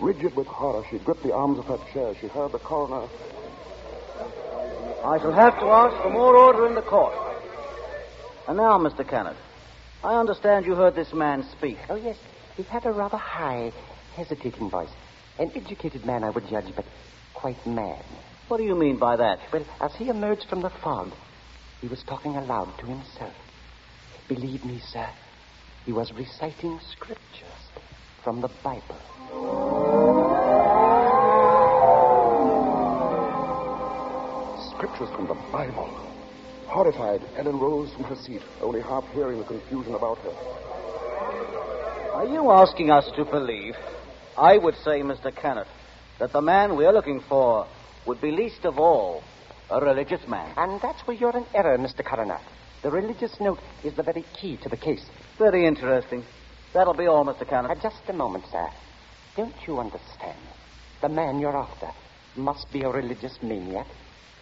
Rigid 0.00 0.34
with 0.34 0.46
horror, 0.46 0.82
she 0.90 0.98
gripped 0.98 1.22
the 1.22 1.34
arms 1.34 1.58
of 1.58 1.66
her 1.66 1.78
chair. 1.92 2.14
She 2.20 2.26
heard 2.28 2.52
the 2.52 2.58
coroner. 2.58 3.06
I 5.04 5.18
shall 5.18 5.32
have 5.32 5.58
to 5.58 5.66
ask 5.66 6.02
for 6.02 6.10
more 6.10 6.36
order 6.36 6.66
in 6.66 6.74
the 6.74 6.82
court. 6.82 7.14
And 8.48 8.56
now, 8.56 8.78
Mr. 8.78 9.06
Kennett, 9.08 9.36
I 10.02 10.14
understand 10.14 10.64
you 10.64 10.74
heard 10.74 10.94
this 10.94 11.12
man 11.12 11.44
speak. 11.52 11.76
Oh, 11.90 11.96
yes, 11.96 12.16
he 12.56 12.62
had 12.62 12.86
a 12.86 12.92
rather 12.92 13.18
high, 13.18 13.72
hesitating 14.16 14.70
voice. 14.70 14.90
An 15.38 15.52
educated 15.54 16.06
man, 16.06 16.24
I 16.24 16.30
would 16.30 16.48
judge, 16.48 16.74
but 16.74 16.86
quite 17.34 17.66
mad. 17.66 18.04
What 18.48 18.56
do 18.56 18.64
you 18.64 18.74
mean 18.74 18.98
by 18.98 19.16
that? 19.16 19.38
Well, 19.52 19.64
as 19.80 19.94
he 19.96 20.08
emerged 20.08 20.46
from 20.48 20.62
the 20.62 20.70
fog, 20.70 21.12
he 21.80 21.88
was 21.88 22.02
talking 22.04 22.36
aloud 22.36 22.72
to 22.78 22.86
himself. 22.86 23.34
Believe 24.28 24.64
me, 24.64 24.78
sir, 24.78 25.08
he 25.84 25.92
was 25.92 26.12
reciting 26.12 26.78
scriptures 26.92 27.48
from 28.22 28.40
the 28.40 28.48
Bible. 28.62 28.98
Scriptures 34.70 35.08
from 35.14 35.26
the 35.26 35.34
Bible. 35.50 35.88
Horrified, 36.66 37.22
Ellen 37.36 37.58
rose 37.58 37.92
from 37.94 38.04
her 38.04 38.16
seat, 38.16 38.42
only 38.60 38.80
half 38.80 39.04
hearing 39.12 39.38
the 39.38 39.44
confusion 39.44 39.94
about 39.94 40.18
her. 40.18 40.30
Are 42.14 42.26
you 42.26 42.50
asking 42.50 42.90
us 42.90 43.10
to 43.16 43.24
believe? 43.24 43.74
I 44.38 44.58
would 44.58 44.76
say, 44.76 45.02
Mr. 45.02 45.34
Kennett, 45.34 45.66
that 46.18 46.32
the 46.32 46.40
man 46.40 46.76
we're 46.76 46.92
looking 46.92 47.20
for 47.28 47.66
would 48.06 48.20
be 48.20 48.30
least 48.30 48.64
of 48.64 48.78
all 48.78 49.22
a 49.70 49.80
religious 49.80 50.26
man. 50.28 50.52
And 50.56 50.80
that's 50.80 51.00
where 51.06 51.16
you're 51.16 51.36
in 51.36 51.46
error, 51.54 51.76
Mr. 51.78 52.04
Coroner. 52.04 52.40
The 52.82 52.90
religious 52.90 53.38
note 53.40 53.60
is 53.84 53.94
the 53.94 54.02
very 54.02 54.24
key 54.40 54.56
to 54.58 54.68
the 54.68 54.76
case. 54.76 55.04
Very 55.38 55.66
interesting. 55.66 56.24
That'll 56.74 56.94
be 56.94 57.06
all, 57.06 57.24
Mr. 57.24 57.48
Cannon. 57.48 57.70
Uh, 57.70 57.74
just 57.80 58.02
a 58.08 58.12
moment, 58.12 58.44
sir. 58.50 58.68
Don't 59.36 59.54
you 59.66 59.78
understand? 59.78 60.36
The 61.00 61.08
man 61.08 61.38
you're 61.38 61.56
after 61.56 61.90
must 62.36 62.72
be 62.72 62.82
a 62.82 62.88
religious 62.88 63.38
maniac. 63.40 63.86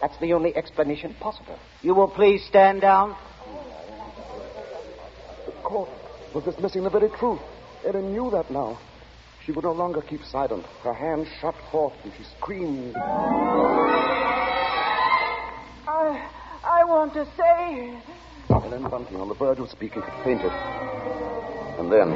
That's 0.01 0.17
the 0.17 0.33
only 0.33 0.55
explanation 0.55 1.13
possible. 1.19 1.59
You 1.83 1.93
will 1.93 2.07
please 2.07 2.43
stand 2.45 2.81
down. 2.81 3.15
The 5.45 5.51
court 5.61 5.89
was 6.33 6.43
dismissing 6.43 6.83
the 6.83 6.89
very 6.89 7.09
truth. 7.09 7.41
Ellen 7.85 8.11
knew 8.11 8.31
that 8.31 8.49
now. 8.49 8.79
She 9.45 9.51
would 9.51 9.65
no 9.65 9.71
longer 9.71 10.01
keep 10.01 10.23
silent. 10.23 10.65
Her 10.83 10.93
hands 10.93 11.27
shot 11.39 11.55
forth 11.71 11.93
and 12.03 12.11
she 12.17 12.23
screamed. 12.37 12.95
I, 12.95 12.99
I 16.63 16.83
want 16.85 17.13
to 17.13 17.25
say. 17.37 17.99
Ellen 18.53 18.83
Bunting, 18.89 19.19
on 19.19 19.29
the 19.29 19.35
verge 19.35 19.59
of 19.59 19.69
speaking, 19.69 20.01
had 20.01 20.23
fainted. 20.23 20.51
And 21.79 21.91
then, 21.91 22.11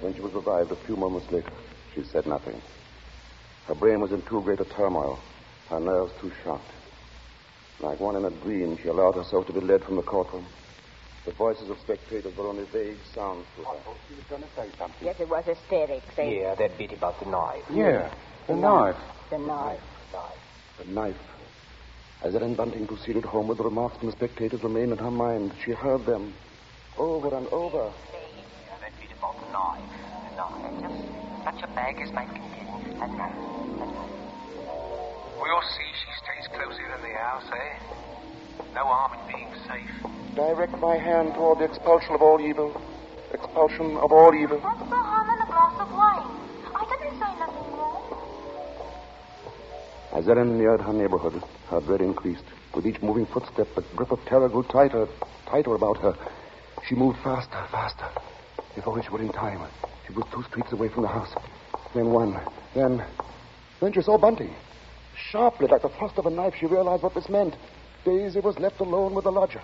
when 0.00 0.14
she 0.14 0.20
was 0.20 0.32
revived 0.32 0.70
a 0.70 0.76
few 0.86 0.96
moments 0.96 1.30
later, 1.32 1.50
she 1.94 2.04
said 2.04 2.26
nothing. 2.26 2.60
Her 3.66 3.74
brain 3.74 4.00
was 4.00 4.12
in 4.12 4.22
too 4.22 4.40
great 4.42 4.60
a 4.60 4.64
turmoil, 4.64 5.18
her 5.68 5.80
nerves 5.80 6.12
too 6.20 6.30
shocked. 6.44 6.70
Like 7.80 7.98
one 7.98 8.16
in 8.16 8.24
a 8.24 8.30
dream, 8.30 8.78
she 8.80 8.88
allowed 8.88 9.16
herself 9.16 9.46
to 9.46 9.52
be 9.52 9.60
led 9.60 9.82
from 9.82 9.96
the 9.96 10.02
courtroom. 10.02 10.46
The 11.26 11.32
voices 11.32 11.68
of 11.70 11.78
spectators 11.80 12.36
were 12.36 12.48
only 12.48 12.64
vague 12.72 12.98
sounds 13.12 13.46
to 13.56 13.64
her. 13.64 13.76
Oh, 13.86 13.96
she 14.08 14.14
was 14.14 14.24
going 14.30 14.42
to 14.42 14.48
say 14.54 14.68
something. 14.78 15.04
Yes, 15.04 15.16
it 15.18 15.28
was 15.28 15.44
hysterics. 15.44 16.06
They... 16.16 16.40
Yeah, 16.40 16.54
that 16.54 16.78
bit 16.78 16.92
about 16.92 17.18
the 17.20 17.26
knife. 17.26 17.64
Yeah, 17.70 18.12
the 18.46 18.54
knife. 18.54 18.96
The 19.30 19.38
knife. 19.38 19.80
The 20.78 20.84
knife. 20.92 21.16
As 22.22 22.34
Ellen 22.34 22.54
Bunting 22.54 22.86
proceeded 22.86 23.24
homeward, 23.24 23.56
the 23.56 23.64
remarks 23.64 23.96
from 23.96 24.08
the 24.08 24.12
spectators 24.12 24.62
remained 24.62 24.92
in 24.92 24.98
her 24.98 25.10
mind. 25.10 25.52
She 25.64 25.72
heard 25.72 26.04
them 26.04 26.34
over 26.98 27.34
and 27.34 27.46
over. 27.48 27.90
Yeah, 28.12 28.76
that 28.80 28.92
bit 29.00 29.08
about 29.16 29.40
the 29.40 29.48
knife. 29.50 29.88
The 30.28 30.36
knife. 30.36 30.80
Just 30.84 31.00
such 31.44 31.62
a 31.64 31.74
bag 31.74 31.98
as 32.02 32.12
might 32.12 32.28
contain 32.28 32.68
a 33.00 33.08
knife. 33.08 33.32
A. 33.32 33.90
We'll 35.40 35.64
see 35.72 35.88
she 35.96 36.12
stays 36.20 36.46
closer 36.52 36.84
in 36.94 37.00
the 37.00 37.14
house, 37.16 37.48
eh? 37.56 37.78
No 38.74 38.84
harm 38.84 39.16
in 39.16 39.34
being 39.34 39.52
safe. 39.66 40.36
Direct 40.36 40.78
my 40.78 40.96
hand 40.98 41.32
toward 41.34 41.58
the 41.60 41.64
expulsion 41.64 42.14
of 42.14 42.20
all 42.20 42.38
evil. 42.38 42.70
Expulsion 43.32 43.96
of 43.96 44.12
all 44.12 44.34
evil. 44.34 44.58
What's 44.58 44.78
the 44.80 44.96
harm 44.96 45.30
in 45.30 45.40
a 45.40 45.46
glass 45.46 45.72
of 45.80 45.90
wine? 45.90 46.28
I 46.76 46.84
didn't 46.84 47.16
say 47.16 47.32
nothing 47.40 47.54
wrong. 47.54 47.59
As 50.12 50.28
Ellen 50.28 50.58
neared 50.58 50.80
her 50.80 50.92
neighborhood, 50.92 51.40
her 51.68 51.80
dread 51.80 52.00
increased. 52.00 52.44
With 52.74 52.86
each 52.86 53.00
moving 53.00 53.26
footstep, 53.26 53.68
the 53.74 53.82
grip 53.94 54.10
of 54.10 54.24
terror 54.24 54.48
grew 54.48 54.64
tighter, 54.64 55.08
tighter 55.46 55.74
about 55.74 55.98
her. 55.98 56.14
She 56.88 56.94
moved 56.94 57.18
faster, 57.22 57.64
faster. 57.70 58.08
If 58.76 58.86
only 58.88 59.02
she 59.02 59.10
was 59.10 59.22
in 59.22 59.32
time, 59.32 59.60
she 60.06 60.12
was 60.12 60.24
two 60.32 60.42
streets 60.44 60.72
away 60.72 60.88
from 60.88 61.02
the 61.02 61.08
house. 61.08 61.32
Then 61.94 62.06
one. 62.06 62.40
Then. 62.74 63.04
Then 63.80 63.92
she 63.92 64.02
saw 64.02 64.18
Bunting. 64.18 64.54
Sharply, 65.16 65.68
like 65.68 65.82
the 65.82 65.88
thrust 65.90 66.18
of 66.18 66.26
a 66.26 66.30
knife, 66.30 66.54
she 66.58 66.66
realized 66.66 67.02
what 67.02 67.14
this 67.14 67.28
meant. 67.28 67.54
Daisy 68.04 68.40
was 68.40 68.58
left 68.58 68.80
alone 68.80 69.14
with 69.14 69.24
the 69.24 69.32
lodger. 69.32 69.60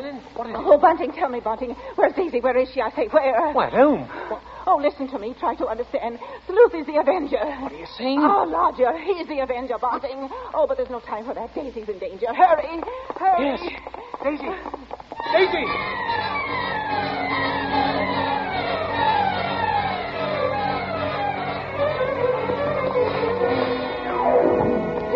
Oh, 0.00 0.78
Bunting, 0.78 1.12
tell 1.12 1.28
me, 1.28 1.40
Bunting. 1.40 1.74
Where's 1.96 2.14
Daisy? 2.14 2.40
Where 2.40 2.56
is 2.56 2.68
she? 2.72 2.80
I 2.80 2.90
say, 2.90 3.08
where? 3.10 3.52
What, 3.52 3.72
home? 3.72 4.08
Oh, 4.66 4.76
listen 4.80 5.08
to 5.08 5.18
me. 5.18 5.34
Try 5.40 5.54
to 5.56 5.66
understand. 5.66 6.18
Sleuth 6.46 6.74
is 6.74 6.86
the 6.86 7.00
Avenger. 7.00 7.42
What 7.60 7.72
are 7.72 7.78
you 7.78 7.86
saying? 7.96 8.20
Oh, 8.20 8.44
Lodger, 8.44 8.96
he's 8.98 9.26
the 9.26 9.40
Avenger, 9.40 9.78
Bunting. 9.80 10.28
Oh, 10.54 10.66
but 10.68 10.76
there's 10.76 10.90
no 10.90 11.00
time 11.00 11.24
for 11.24 11.34
that. 11.34 11.54
Daisy's 11.54 11.88
in 11.88 11.98
danger. 11.98 12.32
Hurry! 12.32 12.82
Hurry! 13.16 13.44
Yes. 13.44 13.60
Daisy! 14.22 14.48
Daisy! 15.32 15.66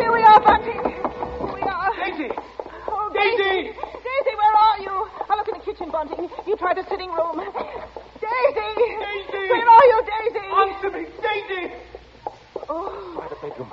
Here 0.00 0.12
we 0.12 0.22
are, 0.22 0.40
Bunting. 0.40 0.80
Here 0.90 1.54
we 1.54 1.62
are. 1.62 1.92
Daisy! 2.02 2.30
Oh, 2.88 3.10
Daisy! 3.14 3.42
Daisy, 3.42 3.78
you? 4.82 5.08
I 5.30 5.36
look 5.36 5.48
in 5.48 5.54
the 5.58 5.64
kitchen, 5.64 5.90
Bunting. 5.90 6.28
You 6.46 6.56
try 6.56 6.74
the 6.74 6.84
sitting 6.88 7.10
room. 7.10 7.38
Daisy! 7.38 8.70
Daisy! 9.00 9.48
Where 9.50 9.68
are 9.68 9.84
you, 9.84 10.02
Daisy? 10.12 10.46
Answer 10.46 10.90
me! 10.90 11.06
Daisy! 11.22 11.74
Oh, 12.68 13.14
By 13.18 13.28
the 13.28 13.36
bedroom. 13.48 13.72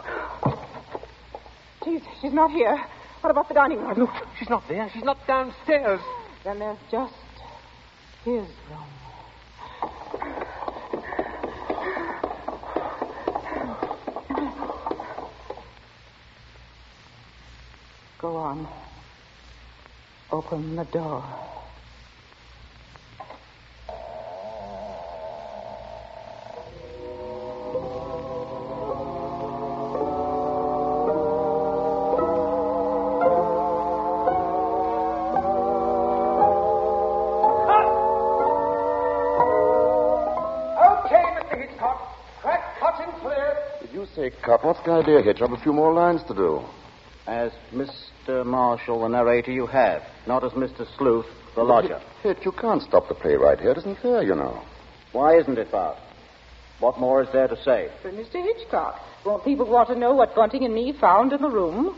jeez, 1.82 2.02
she's 2.22 2.34
not 2.34 2.52
here. 2.52 2.78
What 3.22 3.32
about 3.32 3.48
the 3.48 3.54
dining 3.54 3.80
room? 3.82 3.98
Look, 3.98 4.12
she's 4.38 4.50
not 4.50 4.64
there. 4.68 4.90
She's 4.94 5.04
not 5.04 5.18
downstairs. 5.28 6.00
Then 6.44 6.60
there's 6.60 6.78
just 6.92 7.14
his 8.24 8.46
room. 8.70 8.88
Go 18.20 18.36
on. 18.36 18.68
Open 20.32 20.76
the 20.76 20.84
door. 20.86 21.24
Okay, 40.78 41.24
Mr. 41.26 41.58
Hitchcock. 41.58 42.16
Crack, 42.42 42.80
cut, 42.80 43.02
and 43.02 43.14
clear. 43.20 43.58
Did 43.82 43.92
you 43.94 44.06
say 44.16 44.30
cut? 44.46 44.64
What's 44.64 44.80
the 44.86 44.92
idea, 44.92 45.24
Hitch? 45.24 45.42
I've 45.42 45.52
a 45.52 45.58
few 45.58 45.74
more 45.74 45.92
lines 45.92 46.22
to 46.28 46.36
do. 46.36 46.62
As 47.26 47.52
Mr. 48.30 48.46
Marshall, 48.46 49.02
the 49.02 49.08
narrator, 49.08 49.52
you 49.52 49.66
have, 49.66 50.04
not 50.28 50.44
as 50.44 50.52
Mr. 50.52 50.86
Sleuth, 50.98 51.26
the 51.56 51.64
lodger. 51.64 52.00
Hitch, 52.22 52.38
you 52.46 52.52
can't 52.52 52.82
stop 52.84 53.08
the 53.08 53.16
play 53.16 53.34
right 53.34 53.60
here. 53.60 53.72
It 53.72 53.80
isn't 53.80 53.98
fair, 54.02 54.22
you 54.22 54.36
know. 54.36 54.62
Why 55.14 55.38
isn't 55.38 55.58
it, 55.58 55.72
Bart? 55.72 55.98
What 56.80 57.00
more 57.00 57.24
is 57.24 57.30
there 57.34 57.48
to 57.48 57.56
say? 57.64 57.90
But 58.04 58.14
Mr. 58.14 58.34
Hitchcock, 58.34 59.00
won't 59.26 59.44
people 59.44 59.66
want 59.68 59.90
to 59.90 59.96
know 59.96 60.14
what 60.14 60.36
Bunting 60.36 60.64
and 60.64 60.76
me 60.76 60.94
found 61.02 61.34
in 61.34 61.42
the 61.42 61.50
room? 61.50 61.98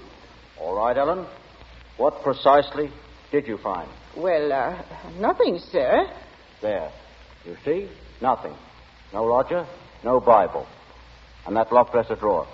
All 0.57 0.73
right, 0.73 0.97
Ellen. 0.97 1.25
What 1.97 2.23
precisely 2.23 2.89
did 3.31 3.45
you 3.45 3.57
find? 3.57 3.89
Well, 4.15 4.53
uh, 4.53 4.81
nothing, 5.19 5.59
sir. 5.59 6.09
There. 6.61 6.91
You 7.45 7.57
see? 7.65 7.89
Nothing. 8.21 8.55
No 9.11 9.25
lodger, 9.25 9.67
no 10.05 10.21
Bible. 10.21 10.65
And 11.45 11.57
that 11.57 11.73
locked 11.73 11.91
dresser 11.91 12.15
drawer. 12.15 12.47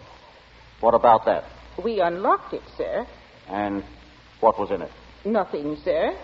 What 0.79 0.95
about 0.95 1.25
that? 1.25 1.43
We 1.83 2.01
unlocked 2.01 2.53
it, 2.53 2.63
sir. 2.75 3.05
And 3.49 3.83
what 4.39 4.59
was 4.59 4.71
in 4.71 4.81
it? 4.81 4.91
Nothing, 5.25 5.77
sir. 5.83 6.17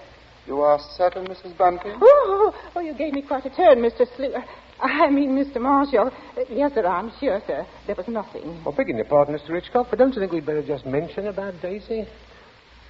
You 0.46 0.60
are 0.62 0.80
certain, 0.98 1.26
Mrs. 1.26 1.58
Bunting? 1.58 1.98
Oh, 2.02 2.54
oh, 2.76 2.80
you 2.82 2.94
gave 2.94 3.14
me 3.14 3.22
quite 3.22 3.46
a 3.46 3.50
turn, 3.50 3.80
Mr. 3.80 4.06
Sleuth. 4.16 4.36
I 4.82 5.10
mean, 5.10 5.32
Mr. 5.32 5.62
Marshall. 5.62 6.12
Uh, 6.38 6.42
yes, 6.50 6.74
sir, 6.74 6.86
I'm 6.86 7.12
sure, 7.20 7.42
sir. 7.48 7.66
There 7.88 7.96
was 7.96 8.08
nothing. 8.10 8.64
Well, 8.66 8.76
begging 8.76 8.98
your 8.98 9.06
pardon, 9.06 9.38
Mr. 9.38 9.56
Hitchcock, 9.56 9.88
but 9.90 10.00
don't 10.00 10.14
you 10.14 10.20
think 10.20 10.34
we'd 10.34 10.46
better 10.46 10.66
just 10.66 10.86
mention 10.86 11.28
about 11.28 11.62
Daisy? 11.62 12.06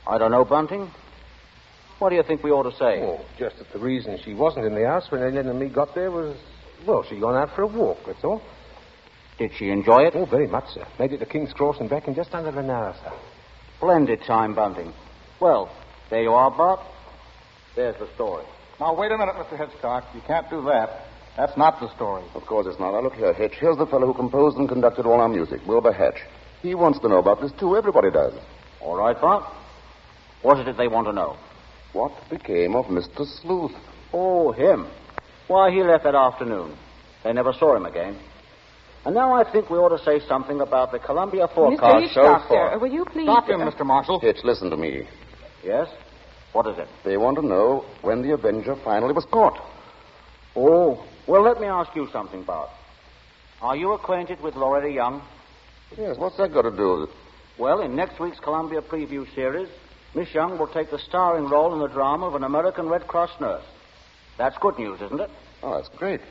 I 0.07 0.17
don't 0.17 0.31
know, 0.31 0.43
Bunting. 0.43 0.89
What 1.99 2.09
do 2.09 2.15
you 2.15 2.23
think 2.23 2.43
we 2.43 2.51
ought 2.51 2.63
to 2.63 2.75
say? 2.77 3.01
Oh, 3.01 3.23
just 3.37 3.59
that 3.59 3.71
the 3.71 3.79
reason 3.79 4.17
she 4.25 4.33
wasn't 4.33 4.65
in 4.65 4.73
the 4.73 4.85
house 4.87 5.11
when 5.11 5.21
Ellen 5.21 5.47
and 5.47 5.59
me 5.59 5.69
got 5.69 5.93
there 5.93 6.09
was, 6.09 6.35
well, 6.87 7.03
she'd 7.03 7.21
gone 7.21 7.35
out 7.35 7.55
for 7.55 7.61
a 7.61 7.67
walk, 7.67 7.99
that's 8.07 8.23
all. 8.23 8.41
Did 9.37 9.51
she 9.57 9.69
enjoy 9.69 10.03
it? 10.03 10.13
Oh, 10.15 10.25
very 10.25 10.47
much, 10.47 10.69
sir. 10.73 10.85
Made 10.99 11.13
it 11.13 11.19
to 11.19 11.25
King's 11.25 11.53
Cross 11.53 11.77
and 11.79 11.89
back 11.89 12.07
in 12.07 12.15
just 12.15 12.33
under 12.33 12.57
an 12.59 12.69
hour, 12.69 12.95
sir. 13.03 13.11
Splendid 13.83 14.21
time, 14.21 14.55
Bunting. 14.55 14.93
Well, 15.41 15.69
there 16.09 16.21
you 16.23 16.31
are, 16.31 16.49
Bart. 16.49 16.79
There's 17.75 17.97
the 17.99 18.07
story. 18.15 18.45
Now, 18.79 18.95
wait 18.95 19.11
a 19.11 19.17
minute, 19.17 19.35
Mr. 19.35 19.57
Hitchcock. 19.59 20.05
You 20.15 20.21
can't 20.25 20.49
do 20.49 20.63
that. 20.63 21.01
That's 21.35 21.57
not 21.57 21.81
the 21.81 21.93
story. 21.93 22.23
Of 22.33 22.45
course 22.45 22.65
it's 22.65 22.79
not. 22.79 22.91
Now, 22.91 23.01
look 23.01 23.15
here, 23.15 23.33
Hitch. 23.33 23.55
Here's 23.59 23.75
the 23.75 23.85
fellow 23.85 24.07
who 24.07 24.13
composed 24.13 24.55
and 24.55 24.69
conducted 24.69 25.05
all 25.05 25.19
our 25.19 25.27
music, 25.27 25.59
Wilbur 25.67 25.91
Hatch. 25.91 26.15
He 26.61 26.75
wants 26.75 26.99
to 26.99 27.09
know 27.09 27.17
about 27.17 27.41
this, 27.41 27.51
too. 27.59 27.75
Everybody 27.75 28.09
does. 28.09 28.33
All 28.79 28.95
right, 28.95 29.19
Bart. 29.19 29.51
What 30.43 30.59
is 30.61 30.67
it 30.69 30.77
they 30.77 30.87
want 30.87 31.07
to 31.07 31.11
know? 31.11 31.35
What 31.91 32.13
became 32.29 32.77
of 32.77 32.85
Mr. 32.85 33.25
Sleuth? 33.41 33.75
Oh, 34.13 34.53
him. 34.53 34.87
Why, 35.49 35.71
he 35.71 35.83
left 35.83 36.05
that 36.05 36.15
afternoon. 36.15 36.77
They 37.25 37.33
never 37.33 37.51
saw 37.51 37.75
him 37.75 37.85
again. 37.85 38.17
And 39.05 39.13
now 39.15 39.33
I 39.33 39.49
think 39.51 39.69
we 39.69 39.77
ought 39.77 39.95
to 39.95 40.03
say 40.03 40.25
something 40.27 40.61
about 40.61 40.91
the 40.91 40.99
Columbia 40.99 41.47
Mr. 41.47 41.55
forecast 41.55 42.13
so 42.13 42.21
Hitchcock, 42.21 42.47
far. 42.47 42.71
sir, 42.71 42.79
will 42.79 42.91
you 42.91 43.05
please... 43.05 43.25
Stop 43.25 43.49
him, 43.49 43.61
uh, 43.61 43.69
Mr. 43.69 43.85
Marshall. 43.85 44.19
Hitch, 44.19 44.37
listen 44.43 44.69
to 44.69 44.77
me. 44.77 45.07
Yes? 45.63 45.87
What 46.53 46.67
is 46.67 46.77
it? 46.77 46.87
They 47.03 47.17
want 47.17 47.37
to 47.37 47.45
know 47.45 47.85
when 48.01 48.21
the 48.21 48.33
Avenger 48.33 48.75
finally 48.83 49.13
was 49.13 49.25
caught. 49.25 49.59
Oh, 50.55 51.05
well, 51.27 51.41
let 51.41 51.59
me 51.59 51.67
ask 51.67 51.93
you 51.95 52.07
something, 52.13 52.43
Bart. 52.43 52.69
Are 53.61 53.75
you 53.75 53.93
acquainted 53.93 54.39
with 54.41 54.55
Loretta 54.55 54.89
Young? 54.89 55.21
Yes, 55.97 56.17
what's 56.17 56.37
that 56.37 56.53
got 56.53 56.63
to 56.63 56.71
do 56.71 56.99
with 56.99 57.09
it? 57.09 57.15
Well, 57.57 57.81
in 57.81 57.95
next 57.95 58.19
week's 58.19 58.39
Columbia 58.39 58.81
Preview 58.81 59.25
series, 59.35 59.69
Miss 60.15 60.33
Young 60.33 60.57
will 60.57 60.67
take 60.67 60.91
the 60.91 60.99
starring 60.99 61.49
role 61.49 61.73
in 61.73 61.79
the 61.79 61.87
drama 61.87 62.27
of 62.27 62.35
an 62.35 62.43
American 62.43 62.87
Red 62.87 63.07
Cross 63.07 63.31
nurse. 63.41 63.63
That's 64.37 64.57
good 64.59 64.77
news, 64.77 65.01
isn't 65.01 65.19
it? 65.19 65.29
Oh, 65.61 65.75
that's 65.75 65.89
great. 65.97 66.21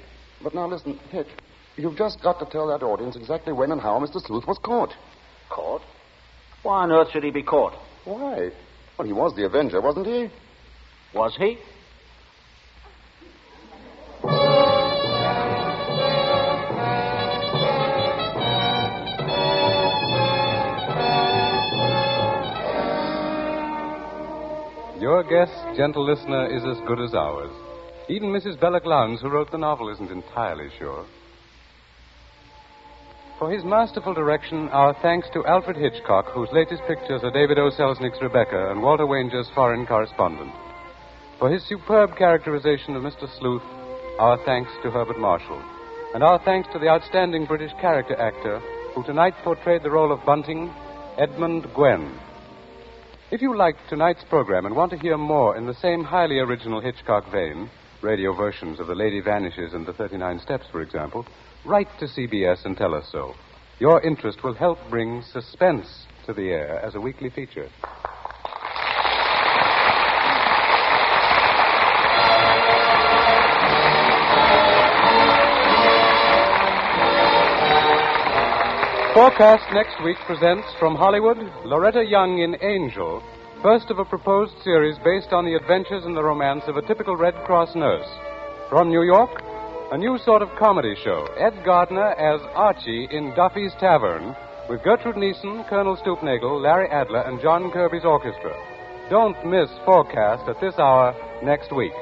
But 0.43 0.55
now 0.55 0.67
listen, 0.67 0.99
Hitch, 1.11 1.29
you've 1.77 1.97
just 1.97 2.23
got 2.23 2.39
to 2.41 2.47
tell 2.47 2.69
that 2.69 2.83
audience 2.83 3.17
exactly 3.17 3.53
when 3.53 3.73
and 3.73 3.81
how 3.81 3.99
Mr. 3.99 4.25
Sleuth 4.25 4.47
was 4.47 4.59
caught. 4.63 4.91
Caught? 5.51 5.83
Why 6.63 6.83
on 6.83 6.93
earth 6.93 7.09
should 7.13 7.25
he 7.25 7.31
be 7.31 7.43
caught? 7.43 7.75
Why? 8.05 8.51
Well, 8.99 9.07
he 9.07 9.13
was 9.13 9.35
the 9.35 9.45
Avenger, 9.47 9.81
wasn't 9.81 10.07
he? 10.07 10.31
Was 11.15 11.35
he? 11.37 11.59
Your 25.01 25.25
guess, 25.25 25.51
gentle 25.77 26.05
listener, 26.05 26.47
is 26.47 26.63
as 26.65 26.79
good 26.87 27.01
as 27.01 27.13
ours. 27.13 27.51
Even 28.09 28.29
Mrs. 28.29 28.61
Belloc 28.61 28.87
Lowndes, 28.87 29.21
who 29.21 29.29
wrote 29.31 29.51
the 29.51 29.59
novel, 29.59 29.89
isn't 29.89 30.11
entirely 30.13 30.69
sure. 30.79 31.05
For 33.43 33.51
his 33.51 33.65
masterful 33.65 34.15
direction, 34.15 34.69
our 34.69 34.95
thanks 35.03 35.27
to 35.33 35.45
Alfred 35.47 35.77
Hitchcock, 35.77 36.27
whose 36.27 36.49
latest 36.53 36.81
pictures 36.87 37.25
are 37.25 37.31
David 37.33 37.59
O. 37.59 37.71
Selznick's 37.71 38.23
Rebecca 38.23 38.71
and 38.71 38.81
Walter 38.81 39.05
Wanger's 39.05 39.51
Foreign 39.53 39.85
Correspondent. 39.85 40.53
For 41.41 41.51
his 41.51 41.67
superb 41.67 42.17
characterization 42.17 42.95
of 42.95 43.03
Mr. 43.03 43.27
Sleuth, 43.41 43.65
our 44.21 44.39
thanks 44.45 44.71
to 44.85 44.93
Herbert 44.93 45.19
Marshall. 45.19 45.61
And 46.15 46.23
our 46.23 46.39
thanks 46.45 46.69
to 46.73 46.79
the 46.79 46.87
outstanding 46.87 47.45
British 47.47 47.73
character 47.81 48.15
actor 48.15 48.61
who 48.95 49.03
tonight 49.03 49.35
portrayed 49.43 49.83
the 49.83 49.91
role 49.91 50.13
of 50.13 50.25
Bunting, 50.25 50.73
Edmund 51.19 51.65
Gwenn. 51.75 52.17
If 53.33 53.43
you 53.43 53.57
liked 53.57 53.81
tonight's 53.89 54.23
program 54.31 54.67
and 54.67 54.77
want 54.77 54.93
to 54.93 54.99
hear 54.99 55.19
more 55.19 55.57
in 55.57 55.67
the 55.67 55.75
same 55.75 56.05
highly 56.05 56.39
original 56.39 56.81
Hitchcock 56.81 57.29
vein, 57.33 57.69
radio 58.03 58.37
versions 58.37 58.79
of 58.79 58.87
The 58.87 58.95
Lady 58.95 59.21
Vanishes 59.21 59.75
and 59.75 59.85
The 59.85 59.95
39 59.95 60.39
Steps, 60.39 60.67
for 60.71 60.81
example, 60.81 61.27
write 61.65 61.89
to 61.99 62.07
CBS 62.07 62.65
and 62.65 62.77
tell 62.77 62.95
us 62.95 63.09
so. 63.13 63.35
Your 63.79 64.01
interest 64.03 64.43
will 64.45 64.55
help 64.55 64.79
bring 64.91 65.23
suspense 65.33 66.07
to 66.27 66.33
the 66.33 66.51
air 66.51 66.81
as 66.85 66.95
a 66.95 67.01
weekly 67.01 67.31
feature. 67.31 67.69
Forecast 79.15 79.65
next 79.75 80.03
week 80.03 80.17
presents 80.27 80.67
from 80.79 80.97
Hollywood 80.97 81.37
Loretta 81.67 82.03
Young 82.03 82.39
in 82.39 82.57
Angel, 82.63 83.23
first 83.63 83.91
of 83.91 83.99
a 83.99 84.07
proposed 84.07 84.55
series 84.65 84.97
based 85.05 85.33
on 85.33 85.45
the 85.45 85.55
adventures 85.55 86.05
and 86.05 86.17
the 86.17 86.23
romance 86.23 86.65
of 86.67 86.79
a 86.79 86.87
typical 86.87 87.15
Red 87.15 87.35
Cross 87.45 87.77
nurse. 87.77 88.09
From 88.71 88.89
New 88.89 89.03
York, 89.03 89.43
a 89.93 89.99
new 89.99 90.17
sort 90.25 90.41
of 90.41 90.49
comedy 90.59 90.95
show. 91.05 91.29
Ed 91.37 91.53
Gardner 91.67 92.17
as 92.17 92.41
Archie 92.55 93.07
in 93.11 93.35
Duffy's 93.37 93.75
Tavern, 93.79 94.35
with 94.67 94.83
Gertrude 94.83 95.17
Niesen, 95.17 95.69
Colonel 95.69 95.99
Stoopnagle, 95.99 96.63
Larry 96.63 96.89
Adler, 96.89 97.21
and 97.29 97.39
John 97.43 97.71
Kirby's 97.71 98.07
orchestra. 98.07 98.57
Don't 99.11 99.37
miss 99.45 99.69
Forecast 99.85 100.49
at 100.49 100.59
this 100.63 100.79
hour 100.79 101.13
next 101.45 101.77
week. 101.77 101.93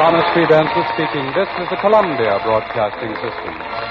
Thomas 0.00 0.24
P. 0.32 0.40
Benson 0.48 0.84
speaking. 0.96 1.26
This 1.36 1.48
is 1.60 1.68
the 1.68 1.76
Columbia 1.82 2.40
Broadcasting 2.44 3.12
System. 3.20 3.85